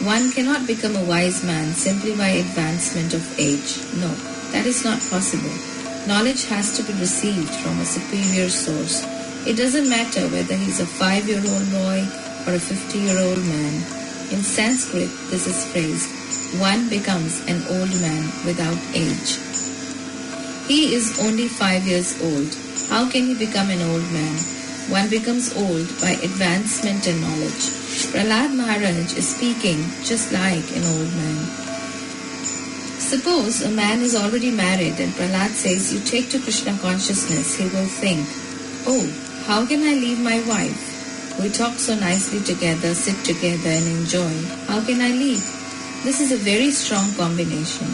One 0.04 0.32
cannot 0.32 0.66
become 0.66 0.96
a 0.96 1.04
wise 1.04 1.44
man 1.44 1.72
simply 1.72 2.16
by 2.16 2.42
advancement 2.42 3.14
of 3.14 3.22
age. 3.38 3.78
No, 4.02 4.10
that 4.50 4.66
is 4.66 4.84
not 4.84 4.98
possible. 4.98 5.75
Knowledge 6.06 6.46
has 6.46 6.76
to 6.76 6.82
be 6.84 6.92
received 7.00 7.50
from 7.62 7.78
a 7.80 7.84
superior 7.86 8.48
source. 8.50 9.04
It 9.46 9.56
doesn't 9.56 9.88
matter 9.90 10.22
whether 10.28 10.54
he's 10.56 10.80
a 10.80 10.86
five-year-old 10.86 11.70
boy 11.72 12.00
or 12.46 12.54
a 12.56 12.62
50-year-old 12.62 13.38
man. 13.46 13.74
In 14.32 14.42
Sanskrit, 14.42 15.10
this 15.30 15.46
is 15.46 15.66
phrased, 15.72 16.10
one 16.60 16.88
becomes 16.90 17.40
an 17.48 17.62
old 17.70 17.90
man 18.02 18.24
without 18.46 18.78
age. 18.94 19.38
He 20.68 20.94
is 20.94 21.20
only 21.20 21.48
five 21.48 21.86
years 21.86 22.16
old. 22.22 22.50
How 22.90 23.10
can 23.10 23.26
he 23.26 23.34
become 23.34 23.70
an 23.70 23.82
old 23.82 24.06
man? 24.12 24.36
One 24.90 25.10
becomes 25.10 25.54
old 25.56 25.88
by 26.00 26.16
advancement 26.24 27.06
in 27.06 27.20
knowledge. 27.20 27.68
Prahlad 28.10 28.56
Maharaj 28.56 29.12
is 29.18 29.36
speaking 29.36 29.84
just 30.04 30.32
like 30.32 30.64
an 30.76 30.84
old 30.88 31.12
man. 31.14 31.65
Suppose 33.06 33.62
a 33.62 33.70
man 33.70 34.00
is 34.00 34.16
already 34.16 34.50
married 34.50 34.98
and 34.98 35.12
Prahlad 35.12 35.50
says, 35.50 35.94
You 35.94 36.00
take 36.00 36.28
to 36.30 36.40
Krishna 36.40 36.76
consciousness, 36.78 37.54
he 37.54 37.62
will 37.70 37.86
think, 37.86 38.26
Oh, 38.84 39.06
how 39.46 39.64
can 39.64 39.86
I 39.86 39.94
leave 39.94 40.18
my 40.18 40.42
wife? 40.42 41.38
We 41.38 41.48
talk 41.48 41.78
so 41.78 41.94
nicely 41.94 42.40
together, 42.40 42.94
sit 42.94 43.14
together 43.24 43.70
and 43.70 43.86
enjoy. 43.86 44.34
How 44.66 44.84
can 44.84 45.00
I 45.00 45.14
leave? 45.14 45.38
This 46.02 46.18
is 46.18 46.32
a 46.32 46.36
very 46.36 46.72
strong 46.72 47.06
combination. 47.14 47.86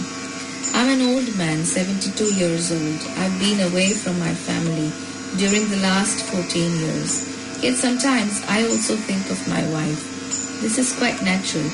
I'm 0.73 0.89
an 0.89 1.05
old 1.05 1.29
man, 1.37 1.67
72 1.67 2.33
years 2.33 2.73
old. 2.73 3.01
I've 3.21 3.39
been 3.39 3.69
away 3.69 3.93
from 3.93 4.19
my 4.19 4.33
family 4.33 4.89
during 5.37 5.69
the 5.69 5.85
last 5.85 6.25
14 6.33 6.49
years. 6.57 7.29
Yet 7.63 7.77
sometimes 7.77 8.41
I 8.49 8.65
also 8.65 8.97
think 8.97 9.29
of 9.29 9.47
my 9.47 9.61
wife. 9.77 10.09
This 10.65 10.79
is 10.79 10.97
quite 10.97 11.21
natural, 11.21 11.69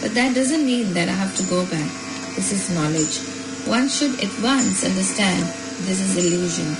but 0.00 0.14
that 0.14 0.36
doesn't 0.36 0.64
mean 0.64 0.94
that 0.94 1.08
I 1.08 1.18
have 1.18 1.34
to 1.38 1.50
go 1.50 1.66
back. 1.66 2.03
This 2.36 2.50
is 2.50 2.74
knowledge. 2.74 3.22
One 3.70 3.88
should 3.88 4.18
at 4.18 4.34
once 4.42 4.84
understand 4.84 5.46
this 5.86 6.02
is 6.02 6.18
illusion. 6.18 6.74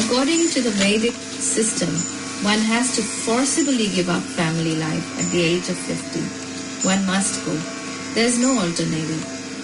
According 0.00 0.48
to 0.56 0.60
the 0.64 0.72
Vedic 0.80 1.12
system, 1.12 1.92
one 2.40 2.58
has 2.58 2.96
to 2.96 3.02
forcibly 3.02 3.88
give 3.92 4.08
up 4.08 4.22
family 4.22 4.76
life 4.76 5.06
at 5.20 5.28
the 5.30 5.44
age 5.44 5.68
of 5.68 5.76
50. 5.76 6.88
One 6.88 7.04
must 7.04 7.44
go. 7.44 7.52
There 8.14 8.24
is 8.24 8.40
no 8.40 8.56
alternative. 8.56 9.20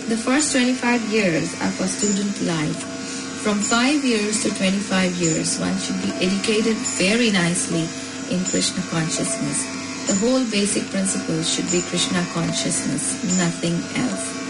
The 0.09 0.17
first 0.17 0.53
25 0.53 1.09
years 1.09 1.49
are 1.63 1.73
for 1.73 1.89
student 1.89 2.37
life. 2.43 2.77
From 3.41 3.61
5 3.61 4.05
years 4.05 4.43
to 4.43 4.53
25 4.53 5.13
years, 5.17 5.59
one 5.59 5.77
should 5.79 6.01
be 6.05 6.13
educated 6.21 6.77
very 7.01 7.31
nicely 7.31 7.89
in 8.29 8.45
Krishna 8.45 8.83
consciousness. 8.93 9.65
The 10.07 10.21
whole 10.21 10.45
basic 10.53 10.85
principle 10.93 11.43
should 11.43 11.71
be 11.73 11.81
Krishna 11.81 12.25
consciousness, 12.37 13.17
nothing 13.41 13.81
else. 13.97 14.44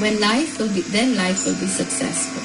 When 0.00 0.20
life 0.20 0.58
will 0.58 0.72
be, 0.72 0.82
then 0.82 1.16
life 1.16 1.44
will 1.46 1.58
be 1.58 1.66
successful. 1.66 2.42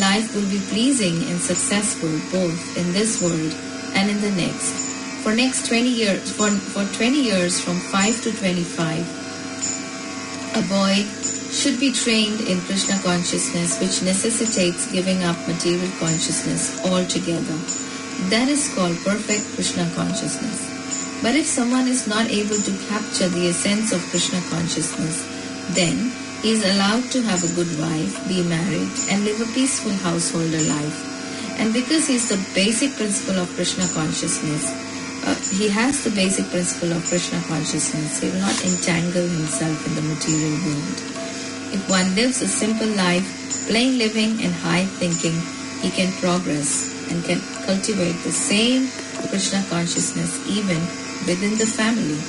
Life 0.00 0.34
will 0.34 0.48
be 0.50 0.60
pleasing 0.70 1.16
and 1.30 1.40
successful 1.40 2.10
both 2.30 2.76
in 2.76 2.92
this 2.92 3.22
world 3.22 3.54
and 3.94 4.10
in 4.10 4.20
the 4.20 4.30
next. 4.32 4.72
For 5.22 5.34
next 5.34 5.66
20 5.68 5.88
years, 5.88 6.32
for, 6.32 6.50
for 6.50 6.84
20 6.96 7.16
years 7.20 7.60
from 7.60 7.78
5 7.78 8.22
to 8.22 8.32
25, 8.36 9.24
A 10.54 10.62
boy 10.70 11.02
should 11.50 11.80
be 11.80 11.90
trained 11.90 12.40
in 12.46 12.60
Krishna 12.60 12.94
consciousness, 13.02 13.80
which 13.80 14.02
necessitates 14.02 14.86
giving 14.92 15.24
up 15.24 15.36
material 15.48 15.90
consciousness 15.98 16.78
altogether. 16.86 17.58
That 18.30 18.46
is 18.48 18.72
called 18.72 18.94
perfect 19.02 19.42
Krishna 19.56 19.90
consciousness. 19.96 20.62
But 21.22 21.34
if 21.34 21.46
someone 21.46 21.88
is 21.88 22.06
not 22.06 22.30
able 22.30 22.54
to 22.54 22.72
capture 22.86 23.28
the 23.28 23.48
essence 23.48 23.90
of 23.90 23.98
Krishna 24.10 24.38
consciousness, 24.46 25.26
then 25.74 26.12
he 26.44 26.52
is 26.52 26.60
allowed 26.60 27.08
to 27.08 27.22
have 27.22 27.40
a 27.40 27.54
good 27.56 27.72
wife, 27.80 28.12
be 28.28 28.44
married, 28.44 28.92
and 29.08 29.24
live 29.24 29.40
a 29.40 29.48
peaceful 29.56 29.96
householder 30.04 30.60
life. 30.68 30.98
And 31.56 31.72
because 31.72 32.06
he 32.06 32.16
is 32.20 32.28
the 32.28 32.36
basic 32.52 32.92
principle 33.00 33.40
of 33.40 33.48
Krishna 33.56 33.88
consciousness, 33.96 34.68
uh, 35.24 35.32
he 35.56 35.72
has 35.72 36.04
the 36.04 36.12
basic 36.12 36.44
principle 36.52 36.92
of 36.92 37.00
Krishna 37.08 37.40
consciousness. 37.48 38.20
He 38.20 38.28
will 38.28 38.44
not 38.44 38.60
entangle 38.60 39.24
himself 39.24 39.72
in 39.88 39.96
the 39.96 40.04
material 40.04 40.52
world. 40.68 40.98
If 41.72 41.88
one 41.88 42.12
lives 42.14 42.42
a 42.42 42.48
simple 42.48 42.92
life, 42.92 43.24
plain 43.64 43.96
living 43.96 44.44
and 44.44 44.52
high 44.52 44.84
thinking, 45.00 45.40
he 45.80 45.88
can 45.88 46.12
progress 46.20 46.92
and 47.08 47.24
can 47.24 47.40
cultivate 47.64 48.20
the 48.20 48.36
same 48.36 48.92
Krishna 49.32 49.64
consciousness 49.72 50.44
even 50.44 50.84
within 51.24 51.56
the 51.56 51.64
family. 51.64 52.20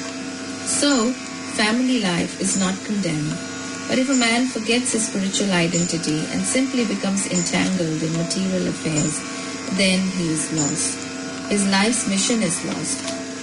So, 0.63 1.11
family 1.59 1.99
life 1.99 2.39
is 2.39 2.55
not 2.55 2.79
condemned. 2.87 3.44
But 3.87 3.99
if 3.99 4.09
a 4.09 4.17
man 4.17 4.47
forgets 4.47 4.93
his 4.93 5.07
spiritual 5.07 5.51
identity 5.51 6.25
and 6.33 6.41
simply 6.41 6.85
becomes 6.85 7.29
entangled 7.29 8.01
in 8.01 8.17
material 8.17 8.67
affairs, 8.67 9.21
then 9.77 10.01
he 10.17 10.33
is 10.33 10.51
lost. 10.53 10.97
His 11.49 11.67
life's 11.69 12.07
mission 12.09 12.41
is 12.41 12.65
lost. 12.65 12.97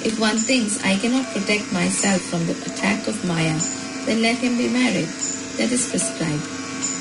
If 0.05 0.19
one 0.19 0.39
thinks, 0.39 0.83
I 0.83 0.99
cannot 0.99 1.31
protect 1.31 1.73
myself 1.73 2.21
from 2.23 2.47
the 2.47 2.59
attack 2.67 3.07
of 3.07 3.25
Maya, 3.25 3.55
then 4.05 4.21
let 4.23 4.39
him 4.39 4.59
be 4.59 4.69
married. 4.69 5.07
That 5.63 5.71
is 5.71 5.87
prescribed. 5.89 6.43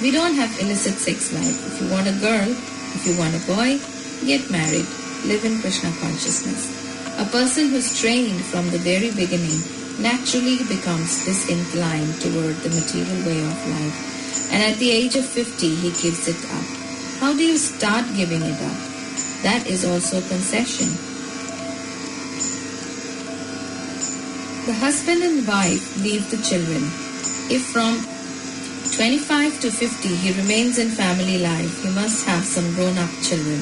We 0.02 0.12
don't 0.12 0.36
have 0.36 0.54
illicit 0.62 1.02
sex 1.02 1.34
life. 1.34 1.58
If 1.66 1.82
you 1.82 1.90
want 1.90 2.08
a 2.08 2.14
girl, 2.22 2.46
if 2.94 3.08
you 3.08 3.18
want 3.18 3.34
a 3.34 3.42
boy, 3.50 3.82
get 4.26 4.52
married. 4.52 4.86
Live 5.26 5.46
in 5.46 5.60
Krishna 5.62 5.90
consciousness. 5.98 6.70
A 7.18 7.26
person 7.26 7.70
who 7.70 7.78
is 7.78 8.00
trained 8.00 8.46
from 8.46 8.70
the 8.70 8.78
very 8.78 9.10
beginning 9.10 9.81
naturally 10.02 10.58
becomes 10.66 11.26
disinclined 11.26 12.20
toward 12.22 12.56
the 12.66 12.70
material 12.74 13.22
way 13.26 13.40
of 13.46 13.58
life. 13.70 14.52
And 14.52 14.64
at 14.64 14.78
the 14.80 14.90
age 14.90 15.16
of 15.16 15.26
50, 15.26 15.76
he 15.76 15.90
gives 16.02 16.28
it 16.28 16.42
up. 16.52 16.66
How 17.22 17.34
do 17.34 17.44
you 17.44 17.58
start 17.58 18.06
giving 18.16 18.42
it 18.42 18.60
up? 18.62 18.82
That 19.44 19.64
is 19.68 19.86
also 19.86 20.18
a 20.18 20.28
concession. 20.28 20.90
The 24.66 24.74
husband 24.74 25.24
and 25.24 25.48
wife 25.48 25.98
leave 26.04 26.30
the 26.30 26.38
children. 26.38 26.84
If 27.50 27.66
from 27.74 27.98
25 28.96 29.62
to 29.62 29.72
50 29.72 30.16
he 30.16 30.34
remains 30.42 30.78
in 30.78 30.90
family 30.90 31.40
life, 31.40 31.84
he 31.84 31.90
must 31.90 32.26
have 32.26 32.44
some 32.44 32.74
grown 32.74 32.98
up 32.98 33.10
children. 33.22 33.62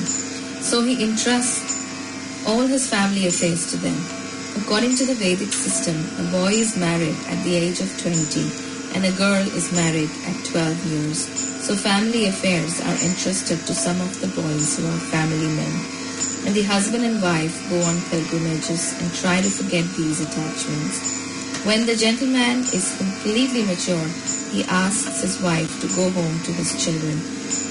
So 0.62 0.82
he 0.84 1.04
entrusts 1.04 1.80
all 2.48 2.66
his 2.68 2.90
family 2.90 3.28
affairs 3.28 3.70
to 3.72 3.78
them. 3.78 4.19
According 4.60 4.96
to 4.98 5.06
the 5.06 5.16
Vedic 5.16 5.54
system, 5.54 5.96
a 6.20 6.32
boy 6.32 6.52
is 6.52 6.76
married 6.76 7.16
at 7.32 7.42
the 7.44 7.56
age 7.56 7.80
of 7.80 7.90
20 7.96 8.12
and 8.94 9.06
a 9.06 9.16
girl 9.16 9.42
is 9.56 9.72
married 9.72 10.12
at 10.28 10.46
12 10.52 10.86
years. 10.92 11.26
So 11.64 11.76
family 11.76 12.28
affairs 12.28 12.82
are 12.82 13.00
entrusted 13.00 13.60
to 13.66 13.74
some 13.74 14.02
of 14.02 14.20
the 14.20 14.28
boys 14.36 14.78
who 14.78 14.86
are 14.86 15.06
family 15.16 15.48
men. 15.48 15.74
And 16.46 16.54
the 16.54 16.68
husband 16.68 17.06
and 17.06 17.22
wife 17.22 17.56
go 17.70 17.80
on 17.88 18.04
pilgrimages 18.12 19.00
and 19.00 19.08
try 19.16 19.40
to 19.40 19.50
forget 19.50 19.86
these 19.96 20.20
attachments. 20.20 21.64
When 21.64 21.86
the 21.86 21.96
gentleman 21.96 22.60
is 22.76 22.98
completely 23.00 23.64
mature, 23.64 24.08
he 24.52 24.68
asks 24.68 25.22
his 25.22 25.42
wife 25.42 25.72
to 25.82 25.88
go 25.96 26.12
home 26.12 26.38
to 26.44 26.52
his 26.52 26.76
children 26.84 27.16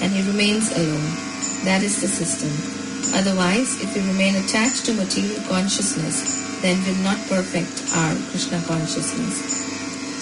and 0.01 0.09
he 0.11 0.25
remains 0.25 0.73
alone. 0.73 1.13
That 1.69 1.83
is 1.83 2.01
the 2.01 2.09
system. 2.09 2.51
Otherwise, 3.13 3.81
if 3.81 3.95
we 3.95 4.01
remain 4.07 4.35
attached 4.35 4.85
to 4.85 4.93
material 4.93 5.41
consciousness, 5.49 6.38
then 6.61 6.83
will 6.85 7.01
not 7.03 7.17
perfect 7.27 7.71
our 7.95 8.15
Krishna 8.31 8.61
consciousness. 8.67 9.59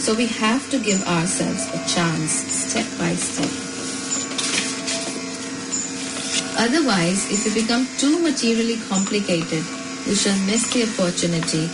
So 0.03 0.13
we 0.15 0.27
have 0.27 0.69
to 0.71 0.79
give 0.79 1.01
ourselves 1.07 1.65
a 1.73 1.81
chance 1.89 2.31
step 2.31 2.85
by 2.97 3.13
step. 3.13 3.49
Otherwise, 6.57 7.29
if 7.29 7.45
we 7.45 7.61
become 7.61 7.85
too 7.97 8.21
materially 8.21 8.77
complicated, 8.89 9.63
we 10.05 10.15
shall 10.15 10.37
miss 10.45 10.71
the 10.73 10.85
opportunity 10.89 11.67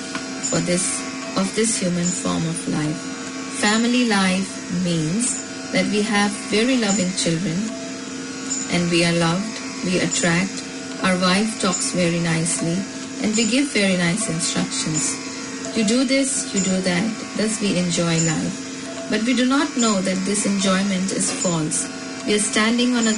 for 0.50 0.60
this 0.60 1.00
of 1.38 1.54
this 1.56 1.80
human 1.80 2.06
form 2.06 2.46
of 2.48 2.68
life. 2.68 3.00
Family 3.60 4.06
life 4.08 4.50
means 4.84 5.42
that 5.72 5.86
we 5.88 6.02
have 6.02 6.32
very 6.54 6.78
loving 6.78 7.12
children 7.18 7.58
and 8.72 8.90
we 8.92 9.04
are 9.06 9.14
loved, 9.14 9.56
we 9.86 10.00
attract, 10.00 10.62
our 11.04 11.18
wife 11.18 11.60
talks 11.60 11.92
very 11.92 12.20
nicely, 12.20 12.78
and 13.24 13.36
we 13.36 13.50
give 13.50 13.72
very 13.72 13.96
nice 13.96 14.30
instructions. 14.30 15.16
You 15.76 15.86
do 15.86 16.04
this, 16.04 16.54
you 16.54 16.62
do 16.62 16.82
that, 16.82 17.08
thus 17.38 17.62
we 17.62 17.80
enjoy 17.80 18.20
life. 18.28 19.10
But 19.10 19.24
we 19.24 19.34
do 19.34 19.46
not 19.46 19.76
know 19.78 20.02
that 20.02 20.26
this 20.26 20.46
enjoyment 20.46 21.12
is 21.12 21.32
false. 21.32 21.88
We 22.28 22.36
are 22.36 22.46
standing 22.52 22.96
on 22.96 23.08
a 23.08 23.16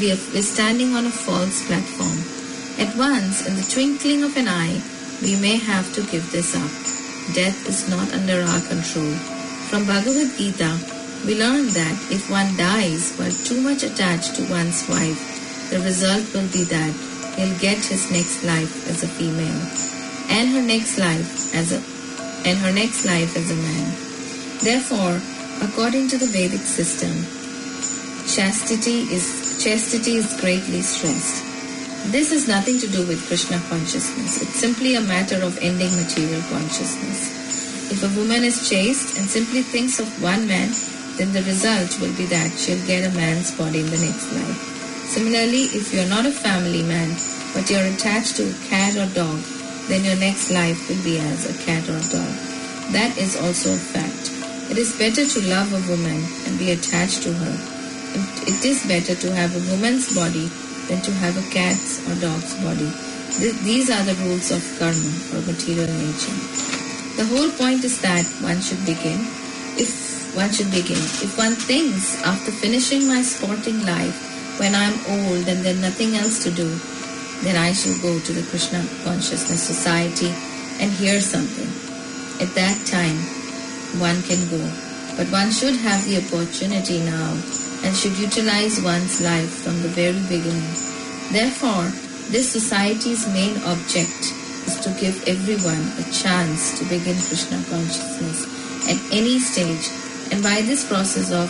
we 0.00 0.12
are, 0.12 0.20
we're 0.32 0.42
standing 0.42 0.94
on 0.94 1.06
a 1.06 1.10
false 1.10 1.66
platform. 1.66 2.20
At 2.78 2.96
once, 2.96 3.46
in 3.46 3.56
the 3.56 3.66
twinkling 3.68 4.22
of 4.22 4.36
an 4.36 4.48
eye, 4.48 4.80
we 5.20 5.36
may 5.40 5.56
have 5.56 5.92
to 5.94 6.02
give 6.12 6.30
this 6.32 6.54
up. 6.54 6.72
Death 7.34 7.68
is 7.68 7.88
not 7.88 8.12
under 8.12 8.40
our 8.40 8.60
control. 8.68 9.12
From 9.68 9.84
Bhagavad 9.84 10.32
Gita, 10.38 10.78
we 11.26 11.38
learn 11.38 11.68
that 11.76 11.98
if 12.10 12.30
one 12.30 12.56
dies 12.56 13.12
while 13.16 13.32
too 13.44 13.60
much 13.60 13.82
attached 13.82 14.36
to 14.36 14.50
one's 14.50 14.88
wife, 14.88 15.20
the 15.70 15.80
result 15.80 16.24
will 16.32 16.48
be 16.48 16.64
that 16.64 17.09
he'll 17.36 17.58
get 17.58 17.78
his 17.78 18.10
next 18.10 18.44
life 18.44 18.88
as 18.88 19.02
a 19.02 19.08
female 19.08 19.62
and 20.30 20.48
her 20.50 20.62
next 20.62 20.98
life 20.98 21.54
as 21.54 21.72
a 21.72 21.80
and 22.48 22.58
her 22.58 22.72
next 22.72 23.04
life 23.04 23.36
as 23.36 23.50
a 23.50 23.56
man. 23.56 23.86
Therefore, 24.62 25.20
according 25.62 26.08
to 26.08 26.18
the 26.18 26.26
Vedic 26.26 26.62
system, 26.62 27.12
chastity 28.26 29.10
is 29.12 29.62
chastity 29.62 30.16
is 30.16 30.40
greatly 30.40 30.80
stressed. 30.80 31.44
This 32.12 32.30
has 32.32 32.48
nothing 32.48 32.78
to 32.78 32.88
do 32.88 33.06
with 33.06 33.26
Krishna 33.28 33.60
consciousness. 33.68 34.40
It's 34.40 34.56
simply 34.56 34.94
a 34.94 35.00
matter 35.02 35.42
of 35.44 35.58
ending 35.60 35.92
material 35.96 36.40
consciousness. 36.48 37.92
If 37.92 38.02
a 38.02 38.18
woman 38.18 38.44
is 38.44 38.68
chaste 38.70 39.18
and 39.18 39.28
simply 39.28 39.62
thinks 39.62 40.00
of 40.00 40.08
one 40.22 40.46
man, 40.46 40.70
then 41.18 41.32
the 41.32 41.42
result 41.42 42.00
will 42.00 42.16
be 42.16 42.24
that 42.26 42.56
she'll 42.56 42.86
get 42.86 43.04
a 43.04 43.14
man's 43.14 43.50
body 43.50 43.80
in 43.80 43.90
the 43.90 43.98
next 43.98 44.32
life. 44.32 44.69
Similarly, 45.10 45.74
if 45.74 45.92
you're 45.92 46.06
not 46.06 46.24
a 46.24 46.30
family 46.30 46.84
man, 46.86 47.10
but 47.52 47.68
you're 47.68 47.82
attached 47.82 48.36
to 48.36 48.46
a 48.46 48.54
cat 48.70 48.94
or 48.94 49.10
dog, 49.12 49.42
then 49.90 50.04
your 50.04 50.14
next 50.14 50.52
life 50.54 50.78
will 50.88 51.02
be 51.02 51.18
as 51.18 51.50
a 51.50 51.64
cat 51.66 51.82
or 51.90 51.98
a 51.98 52.10
dog. 52.14 52.30
That 52.94 53.18
is 53.18 53.34
also 53.34 53.74
a 53.74 53.82
fact. 53.90 54.30
It 54.70 54.78
is 54.78 54.94
better 54.94 55.26
to 55.26 55.48
love 55.50 55.74
a 55.74 55.82
woman 55.90 56.22
and 56.46 56.54
be 56.62 56.70
attached 56.70 57.26
to 57.26 57.32
her. 57.34 57.54
It 58.46 58.62
is 58.64 58.86
better 58.86 59.18
to 59.18 59.34
have 59.34 59.50
a 59.50 59.66
woman's 59.74 60.14
body 60.14 60.46
than 60.86 61.02
to 61.02 61.10
have 61.18 61.34
a 61.34 61.46
cat's 61.50 61.98
or 62.06 62.14
dog's 62.22 62.54
body. 62.62 62.94
These 63.66 63.90
are 63.90 64.06
the 64.06 64.14
rules 64.22 64.54
of 64.54 64.62
karma 64.78 65.10
or 65.34 65.42
material 65.42 65.90
nature. 65.90 66.38
The 67.18 67.26
whole 67.26 67.50
point 67.58 67.82
is 67.82 68.00
that 68.06 68.30
one 68.46 68.62
should 68.62 68.86
begin. 68.86 69.26
If 69.74 69.90
one 70.38 70.54
should 70.54 70.70
begin, 70.70 71.02
if 71.18 71.34
one 71.36 71.58
thinks 71.58 72.22
after 72.22 72.52
finishing 72.52 73.08
my 73.08 73.22
sporting 73.22 73.82
life, 73.82 74.29
when 74.60 74.76
I'm 74.76 74.92
old 75.08 75.48
and 75.48 75.64
there's 75.64 75.80
nothing 75.80 76.20
else 76.20 76.44
to 76.44 76.50
do, 76.52 76.68
then 77.40 77.56
I 77.56 77.72
shall 77.72 77.96
go 78.04 78.20
to 78.20 78.32
the 78.36 78.44
Krishna 78.52 78.84
Consciousness 79.08 79.56
Society 79.56 80.28
and 80.84 80.92
hear 80.92 81.16
something. 81.18 81.64
At 82.44 82.52
that 82.60 82.76
time, 82.84 83.16
one 83.96 84.20
can 84.28 84.36
go. 84.52 84.60
But 85.16 85.32
one 85.32 85.48
should 85.48 85.80
have 85.80 86.04
the 86.04 86.20
opportunity 86.20 87.00
now 87.00 87.40
and 87.88 87.96
should 87.96 88.12
utilize 88.20 88.84
one's 88.84 89.24
life 89.24 89.64
from 89.64 89.80
the 89.80 89.88
very 89.96 90.20
beginning. 90.28 90.76
Therefore, 91.32 91.88
this 92.28 92.52
society's 92.52 93.24
main 93.32 93.56
object 93.64 94.28
is 94.68 94.76
to 94.84 94.92
give 95.00 95.24
everyone 95.24 95.88
a 95.96 96.04
chance 96.12 96.76
to 96.76 96.84
begin 96.84 97.16
Krishna 97.16 97.64
consciousness 97.72 98.44
at 98.92 99.00
any 99.08 99.40
stage. 99.40 99.88
And 100.28 100.44
by 100.44 100.60
this 100.68 100.84
process 100.84 101.32
of 101.32 101.48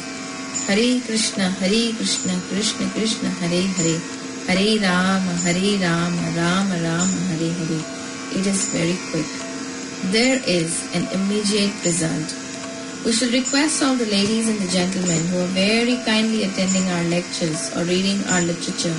Hare 0.66 1.00
Krishna, 1.06 1.50
Hare 1.62 1.92
Krishna, 1.94 2.34
Krishna 2.48 2.88
Krishna, 2.90 3.28
Hare 3.40 3.62
Hare, 3.78 4.00
Hare 4.46 4.78
Rama, 4.82 5.34
Hare 5.44 5.78
Rama, 5.78 6.24
Rama 6.36 6.76
Rama, 6.86 7.18
Hare 7.30 7.52
Hare, 7.52 7.82
it 8.38 8.46
is 8.46 8.70
very 8.74 8.98
quick. 9.10 9.26
There 10.12 10.40
is 10.46 10.86
an 10.94 11.06
immediate 11.12 11.74
result. 11.84 12.34
We 13.04 13.12
should 13.12 13.32
request 13.32 13.82
all 13.82 13.96
the 13.96 14.06
ladies 14.06 14.48
and 14.48 14.58
the 14.58 14.68
gentlemen 14.68 15.22
who 15.28 15.40
are 15.40 15.54
very 15.56 15.96
kindly 16.04 16.44
attending 16.44 16.86
our 16.90 17.04
lectures 17.04 17.70
or 17.76 17.84
reading 17.84 18.20
our 18.28 18.42
literature 18.42 18.96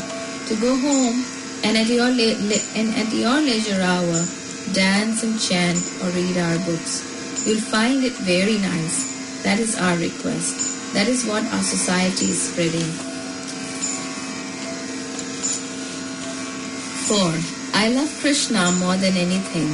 to 0.47 0.53
go 0.59 0.75
home 0.75 1.23
and 1.63 1.77
at 1.77 1.87
your 1.87 2.09
le- 2.09 2.41
and 2.75 2.89
at 2.97 3.13
your 3.13 3.39
leisure 3.39 3.81
hour 3.81 4.25
dance 4.73 5.23
and 5.23 5.39
chant 5.39 5.77
or 6.01 6.09
read 6.17 6.37
our 6.37 6.57
books. 6.65 7.05
You'll 7.45 7.61
find 7.61 8.03
it 8.03 8.13
very 8.25 8.57
nice. 8.57 9.43
That 9.43 9.59
is 9.59 9.77
our 9.77 9.97
request. 9.97 10.80
That 10.93 11.07
is 11.07 11.25
what 11.25 11.43
our 11.53 11.63
society 11.63 12.25
is 12.25 12.51
spreading. 12.51 12.91
4. 17.07 17.17
I 17.73 17.87
love 17.89 18.11
Krishna 18.19 18.71
more 18.79 18.95
than 18.95 19.15
anything. 19.15 19.71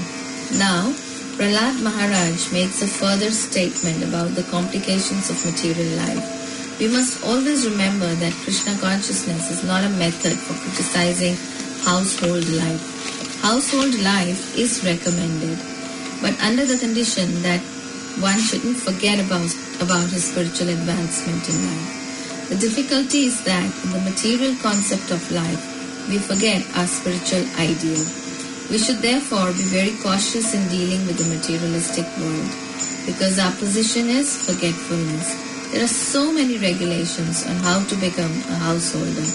Now, 0.58 0.94
Prahlad 1.38 1.82
Maharaj 1.82 2.52
makes 2.54 2.82
a 2.82 2.88
further 2.88 3.30
statement 3.30 4.04
about 4.04 4.34
the 4.34 4.44
complications 4.50 5.30
of 5.30 5.44
material 5.46 5.90
life. 5.98 6.80
We 6.80 6.88
must 6.88 7.26
always 7.26 7.68
remember 7.70 8.14
that 8.22 8.34
Krishna 8.46 8.78
consciousness 8.78 9.50
is 9.50 9.64
not 9.64 9.84
a 9.84 9.90
method 9.98 10.34
for 10.34 10.54
criticizing 10.54 11.38
household 11.86 12.48
life. 12.50 13.42
Household 13.42 13.98
life 14.02 14.58
is 14.58 14.86
recommended, 14.86 15.58
but 16.22 16.38
under 16.42 16.66
the 16.66 16.78
condition 16.78 17.42
that 17.42 17.62
one 18.22 18.40
shouldn't 18.40 18.78
forget 18.78 19.18
about, 19.18 19.50
about 19.82 20.10
his 20.10 20.32
spiritual 20.32 20.70
advancement 20.70 21.44
in 21.50 21.58
life. 21.66 22.50
The 22.50 22.56
difficulty 22.56 23.28
is 23.28 23.44
that 23.44 23.68
in 23.84 23.92
the 23.92 24.04
material 24.08 24.56
concept 24.62 25.12
of 25.12 25.20
life, 25.32 25.60
we 26.08 26.18
forget 26.18 26.64
our 26.78 26.88
spiritual 26.88 27.44
ideal. 27.60 28.02
We 28.72 28.80
should 28.80 29.04
therefore 29.04 29.52
be 29.52 29.68
very 29.68 29.96
cautious 30.00 30.54
in 30.54 30.64
dealing 30.70 31.06
with 31.08 31.20
the 31.20 31.28
materialistic 31.28 32.08
world 32.20 32.52
because 33.08 33.40
our 33.40 33.52
position 33.56 34.08
is 34.08 34.48
forgetfulness. 34.48 35.36
There 35.72 35.84
are 35.84 35.92
so 35.92 36.32
many 36.32 36.58
regulations 36.58 37.46
on 37.48 37.56
how 37.64 37.84
to 37.84 37.96
become 37.96 38.32
a 38.52 38.58
householder, 38.60 39.28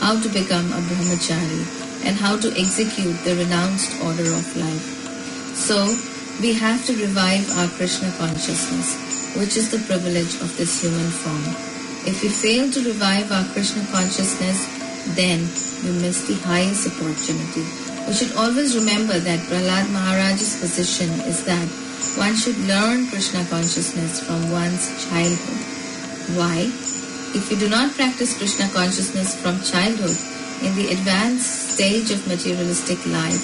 how 0.00 0.20
to 0.20 0.28
become 0.28 0.72
a 0.72 0.80
brahmachari, 0.88 1.64
and 2.04 2.16
how 2.16 2.36
to 2.40 2.48
execute 2.56 3.16
the 3.24 3.36
renounced 3.36 3.92
order 4.04 4.28
of 4.28 4.44
life. 4.56 4.84
So, 5.56 5.84
we 6.40 6.52
have 6.54 6.84
to 6.86 6.92
revive 6.96 7.48
our 7.56 7.68
Krishna 7.68 8.12
consciousness, 8.18 8.96
which 9.36 9.56
is 9.56 9.70
the 9.70 9.82
privilege 9.86 10.38
of 10.40 10.50
this 10.56 10.82
human 10.82 11.10
form. 11.10 11.44
If 12.06 12.22
we 12.22 12.28
fail 12.28 12.70
to 12.70 12.80
revive 12.84 13.32
our 13.32 13.44
Krishna 13.52 13.82
consciousness, 13.90 14.68
then 15.16 15.40
we 15.84 15.90
miss 16.00 16.28
the 16.28 16.38
highest 16.46 16.86
opportunity. 16.86 17.64
We 18.06 18.12
should 18.12 18.36
always 18.36 18.76
remember 18.76 19.18
that 19.18 19.40
Prahlad 19.48 19.90
Maharaj's 19.90 20.60
position 20.60 21.08
is 21.24 21.44
that 21.44 21.68
one 22.16 22.36
should 22.36 22.58
learn 22.68 23.08
Krishna 23.08 23.44
consciousness 23.48 24.20
from 24.20 24.52
one's 24.52 24.92
childhood. 25.08 25.62
Why? 26.36 26.68
If 27.34 27.50
we 27.50 27.56
do 27.58 27.68
not 27.68 27.92
practice 27.96 28.36
Krishna 28.38 28.68
consciousness 28.68 29.34
from 29.40 29.60
childhood, 29.62 30.16
in 30.62 30.76
the 30.76 30.92
advanced 30.92 31.74
stage 31.74 32.10
of 32.10 32.26
materialistic 32.28 33.04
life, 33.06 33.42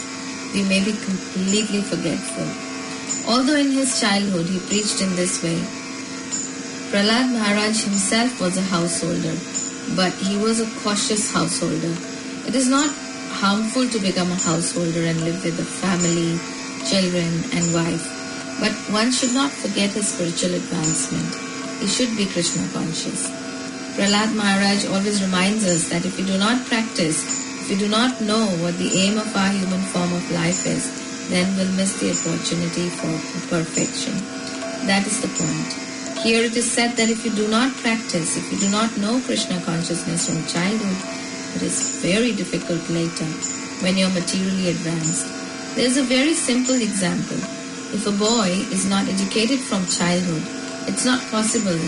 we 0.54 0.62
may 0.62 0.84
be 0.84 0.92
completely 0.92 1.82
forgetful. 1.82 2.46
Although 3.26 3.56
in 3.56 3.72
his 3.72 4.00
childhood 4.00 4.46
he 4.46 4.60
preached 4.60 5.02
in 5.02 5.16
this 5.16 5.42
way, 5.42 5.58
Prahlad 6.90 7.30
Maharaj 7.30 7.84
himself 7.84 8.40
was 8.40 8.56
a 8.58 8.66
householder, 8.66 9.38
but 9.94 10.10
he 10.26 10.34
was 10.36 10.58
a 10.58 10.66
cautious 10.82 11.30
householder. 11.32 11.94
It 12.50 12.56
is 12.56 12.66
not 12.66 12.90
harmful 13.30 13.86
to 13.86 13.98
become 14.02 14.26
a 14.32 14.42
householder 14.42 15.06
and 15.06 15.22
live 15.22 15.38
with 15.44 15.54
a 15.62 15.70
family, 15.78 16.34
children, 16.90 17.30
and 17.54 17.70
wife, 17.70 18.02
but 18.58 18.74
one 18.90 19.12
should 19.12 19.32
not 19.32 19.52
forget 19.52 19.94
his 19.94 20.08
spiritual 20.10 20.58
advancement. 20.58 21.30
He 21.78 21.86
should 21.86 22.10
be 22.16 22.26
Krishna 22.26 22.66
conscious. 22.74 23.30
Prahlad 23.94 24.34
Maharaj 24.34 24.90
always 24.90 25.22
reminds 25.22 25.62
us 25.70 25.88
that 25.90 26.04
if 26.04 26.18
we 26.18 26.26
do 26.26 26.38
not 26.38 26.66
practice, 26.66 27.22
if 27.62 27.70
we 27.70 27.78
do 27.78 27.86
not 27.86 28.20
know 28.20 28.50
what 28.58 28.74
the 28.82 28.90
aim 28.98 29.16
of 29.16 29.30
our 29.36 29.52
human 29.54 29.86
form 29.94 30.10
of 30.12 30.26
life 30.32 30.66
is, 30.66 30.90
then 31.30 31.46
we'll 31.54 31.70
miss 31.78 32.02
the 32.02 32.10
opportunity 32.10 32.90
for 32.90 33.14
perfection. 33.46 34.18
That 34.90 35.06
is 35.06 35.22
the 35.22 35.30
point. 35.38 35.89
Here 36.22 36.44
it 36.44 36.54
is 36.54 36.70
said 36.70 36.96
that 36.98 37.08
if 37.08 37.24
you 37.24 37.30
do 37.32 37.48
not 37.48 37.72
practice, 37.80 38.36
if 38.36 38.52
you 38.52 38.58
do 38.58 38.68
not 38.70 38.94
know 38.98 39.22
Krishna 39.24 39.58
consciousness 39.64 40.28
from 40.28 40.44
childhood, 40.44 41.00
it 41.56 41.62
is 41.62 41.96
very 42.04 42.36
difficult 42.36 42.84
later 42.90 43.24
when 43.80 43.96
you're 43.96 44.12
materially 44.12 44.68
advanced. 44.68 45.24
There 45.76 45.86
is 45.86 45.96
a 45.96 46.02
very 46.02 46.34
simple 46.34 46.74
example. 46.76 47.40
If 47.96 48.06
a 48.06 48.12
boy 48.12 48.52
is 48.68 48.84
not 48.84 49.08
educated 49.08 49.60
from 49.60 49.86
childhood, 49.86 50.44
it's 50.92 51.06
not 51.06 51.24
possible 51.32 51.80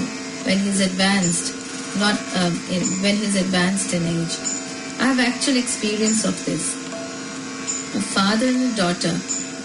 when 0.48 0.56
he's 0.64 0.80
advanced, 0.80 1.52
not 2.00 2.16
um, 2.40 2.56
in, 2.72 2.88
when 3.04 3.20
he's 3.20 3.36
advanced 3.36 3.92
in 3.92 4.00
age. 4.00 4.32
I 4.96 5.12
have 5.12 5.20
actual 5.20 5.58
experience 5.58 6.24
of 6.24 6.40
this. 6.46 6.72
A 7.94 8.00
father 8.00 8.46
and 8.46 8.72
a 8.72 8.76
daughter 8.80 9.12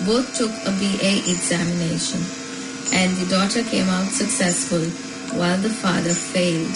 both 0.04 0.28
took 0.36 0.52
a 0.68 0.76
BA 0.76 1.24
examination 1.32 2.47
and 2.94 3.16
the 3.18 3.30
daughter 3.30 3.64
came 3.64 3.88
out 3.90 4.10
successful 4.12 4.84
while 5.38 5.58
the 5.58 5.70
father 5.70 6.14
failed. 6.14 6.76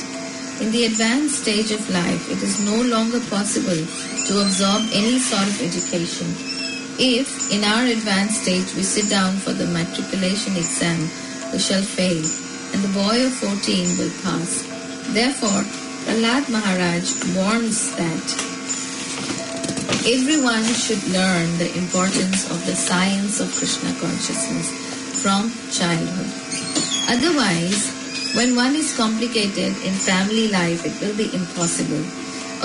In 0.61 0.71
the 0.71 0.85
advanced 0.85 1.41
stage 1.41 1.71
of 1.71 1.89
life, 1.89 2.29
it 2.29 2.43
is 2.43 2.63
no 2.63 2.77
longer 2.81 3.19
possible 3.33 3.81
to 4.27 4.41
absorb 4.45 4.85
any 4.93 5.17
sort 5.17 5.47
of 5.47 5.61
education. 5.61 6.29
If, 7.01 7.51
in 7.51 7.63
our 7.63 7.85
advanced 7.85 8.43
stage, 8.43 8.75
we 8.75 8.83
sit 8.83 9.09
down 9.09 9.37
for 9.37 9.53
the 9.53 9.65
matriculation 9.65 10.55
exam, 10.55 11.09
we 11.51 11.57
shall 11.57 11.81
fail, 11.81 12.21
and 12.73 12.83
the 12.83 12.93
boy 12.93 13.25
of 13.25 13.33
14 13.33 13.97
will 13.97 14.13
pass. 14.21 14.61
Therefore, 15.09 15.65
Prahlad 16.05 16.49
Maharaj 16.49 17.09
warns 17.35 17.95
that 17.97 18.27
everyone 20.05 20.65
should 20.77 21.01
learn 21.09 21.57
the 21.57 21.73
importance 21.77 22.49
of 22.51 22.63
the 22.65 22.75
science 22.75 23.39
of 23.39 23.49
Krishna 23.55 23.93
consciousness 23.99 24.90
from 25.21 25.53
childhood. 25.69 26.29
Otherwise, 27.13 27.93
when 28.33 28.55
one 28.55 28.75
is 28.75 28.95
complicated 28.97 29.77
in 29.85 29.93
family 29.93 30.47
life, 30.49 30.81
it 30.85 30.95
will 30.97 31.15
be 31.15 31.29
impossible. 31.35 32.01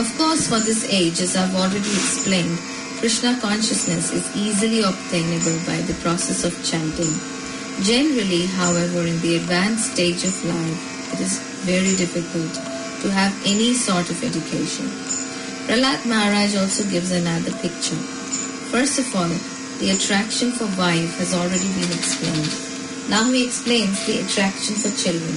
Of 0.00 0.08
course, 0.16 0.48
for 0.48 0.60
this 0.60 0.88
age, 0.88 1.20
as 1.20 1.36
I've 1.36 1.54
already 1.54 1.92
explained, 1.92 2.56
Krishna 2.98 3.36
consciousness 3.40 4.12
is 4.12 4.24
easily 4.36 4.80
obtainable 4.80 5.58
by 5.68 5.84
the 5.84 5.98
process 6.00 6.44
of 6.44 6.56
chanting. 6.64 7.12
Generally, 7.84 8.46
however, 8.56 9.04
in 9.04 9.20
the 9.20 9.36
advanced 9.36 9.92
stage 9.92 10.24
of 10.24 10.32
life, 10.48 11.12
it 11.12 11.20
is 11.20 11.38
very 11.68 11.92
difficult 11.96 12.54
to 13.02 13.10
have 13.12 13.36
any 13.44 13.74
sort 13.74 14.08
of 14.08 14.16
education. 14.24 14.88
Prahlad 15.68 16.06
Maharaj 16.06 16.56
also 16.56 16.88
gives 16.88 17.12
another 17.12 17.52
picture. 17.60 18.00
First 18.72 18.98
of 18.98 19.12
all, 19.14 19.55
the 19.78 19.90
attraction 19.90 20.52
for 20.52 20.64
wife 20.80 21.18
has 21.20 21.34
already 21.34 21.68
been 21.76 21.92
explained. 21.92 22.48
Now 23.12 23.28
he 23.30 23.44
explains 23.44 24.06
the 24.06 24.24
attraction 24.24 24.74
for 24.74 24.88
children. 24.96 25.36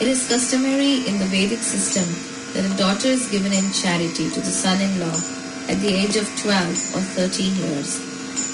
It 0.00 0.08
is 0.08 0.28
customary 0.28 1.04
in 1.04 1.18
the 1.20 1.28
Vedic 1.28 1.60
system 1.60 2.08
that 2.56 2.64
a 2.64 2.78
daughter 2.78 3.08
is 3.08 3.28
given 3.28 3.52
in 3.52 3.68
charity 3.72 4.30
to 4.30 4.40
the 4.40 4.48
son-in-law 4.48 5.20
at 5.68 5.76
the 5.84 5.92
age 5.92 6.16
of 6.16 6.24
12 6.40 6.96
or 6.96 7.04
13 7.12 7.56
years. 7.60 8.00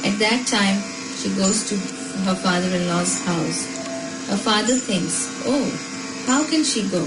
At 0.03 0.19
that 0.19 0.51
time, 0.51 0.83
she 1.23 1.31
goes 1.39 1.63
to 1.71 1.77
her 2.27 2.35
father-in-law's 2.35 3.23
house. 3.23 3.71
Her 4.27 4.37
father 4.37 4.75
thinks, 4.75 5.31
oh, 5.47 5.71
how 6.27 6.43
can 6.51 6.65
she 6.65 6.89
go? 6.91 7.07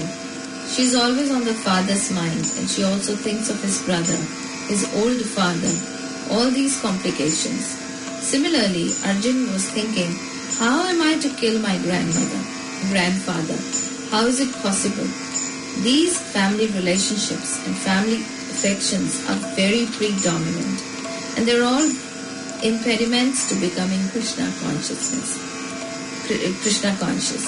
She 0.71 0.83
is 0.83 0.95
always 0.95 1.29
on 1.31 1.43
the 1.43 1.53
father's 1.53 2.07
mind 2.15 2.45
and 2.55 2.69
she 2.69 2.83
also 2.83 3.15
thinks 3.15 3.49
of 3.49 3.61
his 3.61 3.83
brother, 3.83 4.15
his 4.71 4.87
old 4.95 5.19
father, 5.27 5.75
all 6.31 6.49
these 6.51 6.79
complications. 6.79 7.86
Similarly, 8.27 8.91
Arjun 9.07 9.53
was 9.53 9.71
thinking, 9.71 10.11
how 10.59 10.83
am 10.83 11.01
I 11.01 11.15
to 11.15 11.29
kill 11.39 11.61
my 11.61 11.77
grandmother, 11.79 12.43
grandfather? 12.91 13.55
How 14.11 14.27
is 14.27 14.41
it 14.41 14.51
possible? 14.61 15.07
These 15.81 16.19
family 16.35 16.67
relationships 16.75 17.65
and 17.65 17.73
family 17.73 18.19
affections 18.51 19.23
are 19.29 19.39
very 19.55 19.87
predominant 19.95 20.83
and 21.37 21.47
they're 21.47 21.63
all 21.63 21.87
impediments 22.67 23.47
to 23.47 23.55
becoming 23.63 24.03
Krishna 24.09 24.51
consciousness, 24.59 25.39
eh, 26.27 26.51
Krishna 26.59 26.97
conscious. 26.99 27.47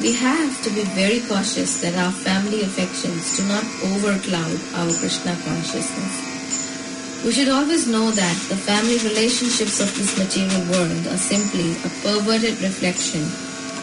We 0.00 0.14
have 0.14 0.56
to 0.64 0.70
be 0.70 0.88
very 0.96 1.20
cautious 1.28 1.82
that 1.82 1.92
our 2.00 2.12
family 2.12 2.62
affections 2.62 3.36
do 3.36 3.44
not 3.44 3.64
overcloud 3.92 4.56
our 4.72 4.88
Krishna 5.04 5.36
consciousness. 5.44 6.27
We 7.28 7.34
should 7.34 7.50
always 7.50 7.86
know 7.86 8.10
that 8.10 8.36
the 8.48 8.56
family 8.56 8.96
relationships 9.04 9.84
of 9.84 9.94
this 10.00 10.16
material 10.16 10.64
world 10.72 11.06
are 11.12 11.20
simply 11.20 11.76
a 11.84 11.92
perverted 12.00 12.56
reflection 12.64 13.20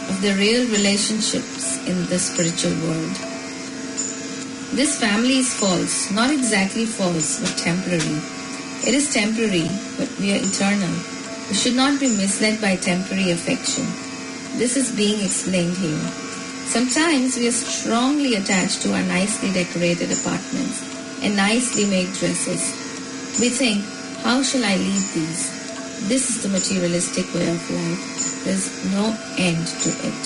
of 0.09 0.17
the 0.23 0.33
real 0.33 0.65
relationships 0.73 1.77
in 1.85 2.07
the 2.07 2.17
spiritual 2.17 2.73
world. 2.89 3.13
This 4.73 4.97
family 4.99 5.45
is 5.45 5.53
false, 5.53 6.09
not 6.09 6.31
exactly 6.31 6.87
false, 6.87 7.39
but 7.39 7.53
temporary. 7.61 8.17
It 8.81 8.97
is 8.97 9.13
temporary, 9.13 9.69
but 10.01 10.09
we 10.17 10.33
are 10.33 10.41
eternal. 10.41 10.97
We 11.47 11.53
should 11.53 11.75
not 11.75 11.99
be 11.99 12.17
misled 12.17 12.59
by 12.59 12.77
temporary 12.77 13.29
affection. 13.29 13.85
This 14.57 14.75
is 14.75 14.89
being 14.89 15.21
explained 15.23 15.77
here. 15.77 16.01
Sometimes 16.65 17.37
we 17.37 17.47
are 17.47 17.61
strongly 17.61 18.33
attached 18.41 18.81
to 18.81 18.95
our 18.95 19.03
nicely 19.03 19.53
decorated 19.53 20.09
apartments 20.09 20.81
and 21.21 21.37
nicely 21.37 21.85
made 21.85 22.09
dresses. 22.17 22.84
We 23.39 23.49
think, 23.49 23.83
how 24.23 24.41
shall 24.43 24.63
I 24.63 24.77
leave 24.77 25.13
these? 25.13 25.51
This 26.07 26.29
is 26.29 26.43
the 26.43 26.49
materialistic 26.49 27.27
way 27.33 27.49
of 27.49 27.59
life. 27.69 28.43
There's 28.45 28.71
no 28.93 29.11
end 29.37 29.67
to 29.83 29.89
it. 29.91 30.21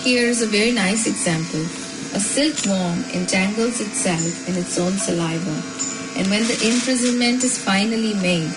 Here 0.00 0.26
is 0.26 0.40
a 0.40 0.46
very 0.46 0.72
nice 0.72 1.06
example. 1.06 1.60
A 2.16 2.20
silkworm 2.20 3.04
entangles 3.12 3.80
itself 3.80 4.48
in 4.48 4.56
its 4.56 4.78
own 4.78 4.92
saliva, 4.92 5.56
and 6.16 6.30
when 6.30 6.48
the 6.48 6.58
imprisonment 6.64 7.44
is 7.44 7.58
finally 7.62 8.14
made, 8.14 8.48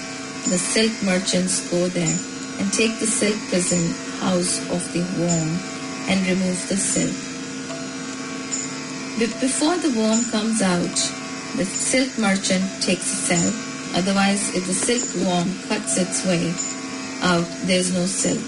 the 0.47 0.57
silk 0.57 0.93
merchants 1.03 1.69
go 1.69 1.89
there 1.89 2.17
and 2.59 2.71
take 2.71 2.97
the 2.99 3.05
silk 3.05 3.35
prison 3.49 3.83
house 4.23 4.59
of 4.71 4.81
the 4.93 5.03
worm 5.19 5.51
and 6.07 6.25
remove 6.25 6.59
the 6.69 6.77
silk. 6.77 7.11
Be- 9.19 9.39
Before 9.43 9.75
the 9.77 9.91
worm 9.99 10.23
comes 10.31 10.61
out, 10.61 10.95
the 11.57 11.65
silk 11.65 12.17
merchant 12.17 12.63
takes 12.81 13.11
a 13.11 13.35
cell. 13.35 13.49
Otherwise, 13.95 14.55
if 14.55 14.65
the 14.67 14.73
silkworm 14.73 15.51
cuts 15.67 15.97
its 15.97 16.25
way 16.25 16.53
out, 17.21 17.47
there's 17.67 17.93
no 17.93 18.05
silk. 18.05 18.39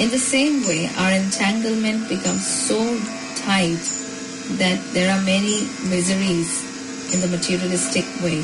In 0.00 0.10
the 0.10 0.18
same 0.18 0.66
way, 0.66 0.90
our 0.98 1.12
entanglement 1.12 2.08
becomes 2.08 2.44
so 2.44 2.78
tight 3.36 3.78
that 4.58 4.82
there 4.92 5.14
are 5.14 5.22
many 5.22 5.64
miseries 5.86 6.66
in 7.14 7.20
the 7.20 7.28
materialistic 7.28 8.04
way. 8.20 8.42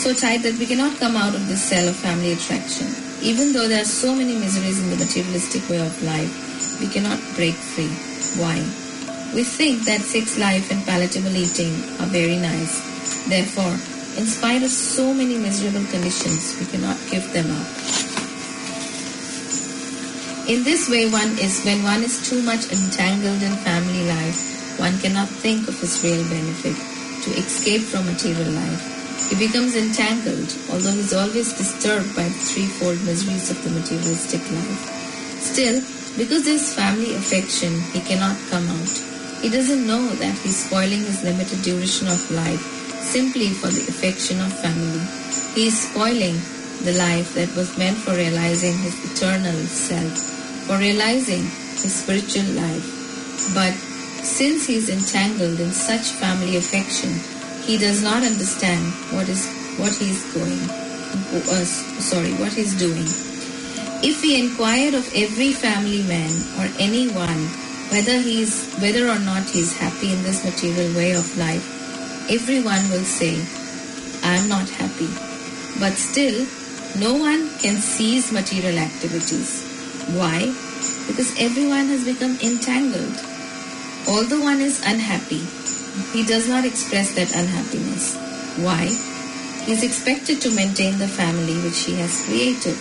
So 0.00 0.14
tight 0.14 0.42
that 0.42 0.56
we 0.58 0.64
cannot 0.64 0.96
come 0.98 1.16
out 1.16 1.34
of 1.34 1.46
this 1.48 1.62
cell 1.62 1.86
of 1.88 1.96
family 1.96 2.32
attraction. 2.32 2.88
Even 3.20 3.52
though 3.52 3.68
there 3.68 3.82
are 3.82 3.84
so 3.84 4.14
many 4.14 4.38
miseries 4.38 4.80
in 4.80 4.88
the 4.88 4.96
materialistic 4.96 5.68
way 5.68 5.84
of 5.84 6.02
life, 6.02 6.80
we 6.80 6.88
cannot 6.88 7.20
break 7.34 7.54
free. 7.54 7.92
Why? 8.40 8.85
We 9.34 9.44
think 9.44 9.84
that 9.84 10.00
sex 10.00 10.38
life 10.38 10.70
and 10.70 10.84
palatable 10.84 11.34
eating 11.34 11.74
are 12.00 12.06
very 12.06 12.36
nice. 12.36 12.80
Therefore, 13.28 13.74
in 14.16 14.24
spite 14.24 14.62
of 14.62 14.70
so 14.70 15.12
many 15.12 15.36
miserable 15.36 15.84
conditions, 15.90 16.56
we 16.58 16.66
cannot 16.66 16.96
give 17.10 17.26
them 17.32 17.50
up. 17.50 17.68
In 20.48 20.62
this 20.62 20.88
way, 20.88 21.10
one 21.10 21.36
is 21.42 21.64
when 21.64 21.82
one 21.82 22.02
is 22.02 22.22
too 22.22 22.40
much 22.42 22.70
entangled 22.70 23.42
in 23.42 23.52
family 23.66 24.06
life, 24.06 24.78
one 24.78 24.96
cannot 25.00 25.28
think 25.28 25.66
of 25.68 25.78
his 25.80 26.02
real 26.04 26.22
benefit 26.30 26.78
to 27.24 27.30
escape 27.34 27.82
from 27.82 28.06
material 28.06 28.52
life. 28.52 29.28
He 29.28 29.34
becomes 29.34 29.74
entangled, 29.74 30.54
although 30.70 30.94
he 30.94 31.00
is 31.00 31.12
always 31.12 31.52
disturbed 31.52 32.14
by 32.14 32.22
the 32.24 32.40
threefold 32.46 33.02
miseries 33.02 33.50
of 33.50 33.58
the 33.64 33.70
materialistic 33.70 34.40
life. 34.52 34.80
Still, 35.42 35.82
because 36.16 36.44
there 36.44 36.54
is 36.54 36.72
family 36.72 37.16
affection, 37.16 37.80
he 37.90 38.00
cannot 38.00 38.38
come 38.48 38.68
out. 38.70 39.15
He 39.42 39.50
doesn't 39.50 39.86
know 39.86 40.08
that 40.16 40.38
he 40.38 40.48
is 40.48 40.64
spoiling 40.64 41.04
his 41.04 41.22
limited 41.22 41.62
duration 41.62 42.08
of 42.08 42.30
life 42.30 42.60
simply 43.04 43.50
for 43.50 43.68
the 43.68 43.84
affection 43.88 44.40
of 44.40 44.52
family. 44.52 45.04
He 45.54 45.68
is 45.68 45.78
spoiling 45.88 46.40
the 46.82 46.96
life 46.98 47.34
that 47.34 47.54
was 47.54 47.76
meant 47.78 47.96
for 47.98 48.12
realizing 48.12 48.76
his 48.78 48.96
eternal 49.12 49.56
self, 49.66 50.16
for 50.66 50.78
realizing 50.78 51.44
his 51.76 51.94
spiritual 51.94 52.48
life. 52.56 52.84
But 53.54 53.72
since 54.24 54.66
he 54.66 54.76
is 54.76 54.88
entangled 54.88 55.60
in 55.60 55.70
such 55.70 56.16
family 56.16 56.56
affection, 56.56 57.12
he 57.62 57.78
does 57.78 58.02
not 58.02 58.22
understand 58.24 58.82
what 59.12 59.28
is 59.28 59.46
what 59.76 59.94
he 59.94 60.10
is 60.10 60.24
going, 60.32 60.64
uh, 61.36 61.64
sorry, 62.00 62.32
what 62.40 62.52
he 62.52 62.62
is 62.62 62.74
doing. 62.74 63.06
If 64.02 64.22
we 64.22 64.40
inquired 64.40 64.94
of 64.94 65.06
every 65.14 65.52
family 65.52 66.02
man 66.04 66.32
or 66.58 66.68
anyone 66.80 67.48
whether 67.90 68.18
he 68.18 68.42
is 68.42 68.66
whether 68.80 69.08
or 69.08 69.18
not 69.18 69.44
he 69.44 69.60
is 69.60 69.76
happy 69.76 70.12
in 70.12 70.22
this 70.22 70.44
material 70.44 70.94
way 70.94 71.12
of 71.12 71.36
life, 71.38 71.64
everyone 72.30 72.82
will 72.90 73.04
say, 73.04 73.38
I 74.22 74.36
am 74.36 74.48
not 74.48 74.68
happy. 74.68 75.08
But 75.78 75.94
still, 75.94 76.46
no 76.98 77.14
one 77.14 77.50
can 77.58 77.76
cease 77.76 78.32
material 78.32 78.78
activities. 78.78 79.62
Why? 80.16 80.52
Because 81.06 81.34
everyone 81.38 81.86
has 81.86 82.04
become 82.04 82.38
entangled. 82.42 83.16
Although 84.08 84.42
one 84.42 84.60
is 84.60 84.82
unhappy, 84.86 85.42
he 86.12 86.24
does 86.24 86.48
not 86.48 86.64
express 86.64 87.14
that 87.14 87.34
unhappiness. 87.34 88.16
Why? 88.58 88.86
He 89.66 89.72
is 89.72 89.82
expected 89.82 90.40
to 90.42 90.54
maintain 90.54 90.98
the 90.98 91.08
family 91.08 91.58
which 91.62 91.84
he 91.84 91.94
has 91.96 92.24
created. 92.24 92.76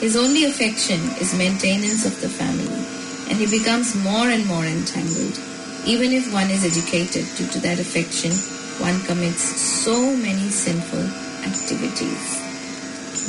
His 0.00 0.16
only 0.16 0.44
affection 0.44 1.00
is 1.22 1.36
maintenance 1.36 2.06
of 2.06 2.20
the 2.20 2.28
family, 2.28 2.87
and 3.28 3.38
he 3.38 3.46
becomes 3.46 3.94
more 3.94 4.28
and 4.28 4.44
more 4.46 4.64
entangled. 4.64 5.38
Even 5.86 6.12
if 6.12 6.32
one 6.32 6.50
is 6.50 6.64
educated 6.64 7.24
due 7.36 7.46
to 7.48 7.60
that 7.60 7.78
affection, 7.78 8.32
one 8.80 9.00
commits 9.04 9.42
so 9.84 10.16
many 10.16 10.48
sinful 10.50 11.04
activities. 11.44 12.24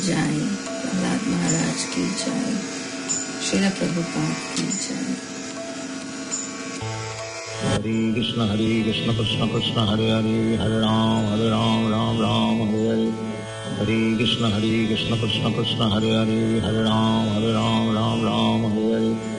Jai, 0.08 0.36
Prahlad 0.82 1.22
Maharaj 1.28 1.80
ki 1.92 2.04
jai, 2.22 2.52
Srila 3.46 3.72
Prabhupada 3.78 4.36
ki 4.56 4.68
jai. 4.84 5.30
Hare 7.60 8.14
Krishna, 8.14 8.48
Hare 8.48 8.84
Krishna, 8.84 9.14
Krishna 9.14 9.48
Krishna, 9.48 9.86
Hare 9.86 10.08
Hare, 10.16 10.58
Hare 10.58 10.80
Ram, 10.82 11.26
Hare 11.32 11.52
Ram, 11.52 11.92
Ram 11.92 12.20
Ram, 12.20 12.58
Hare 12.72 12.88
Hare. 12.88 13.12
Hare 13.80 14.16
Krishna, 14.16 14.50
Hare 14.50 14.88
Krishna, 14.88 15.18
Krishna 15.18 15.52
Krishna, 15.52 15.90
Hare 15.90 16.14
Hare, 16.20 16.62
Hare 16.62 16.84
Ram, 16.84 17.28
Hare 17.36 17.54
Ram, 17.54 17.96
Ram 17.96 18.24
Ram, 18.24 18.72
Hare 18.72 19.00
Hare. 19.00 19.38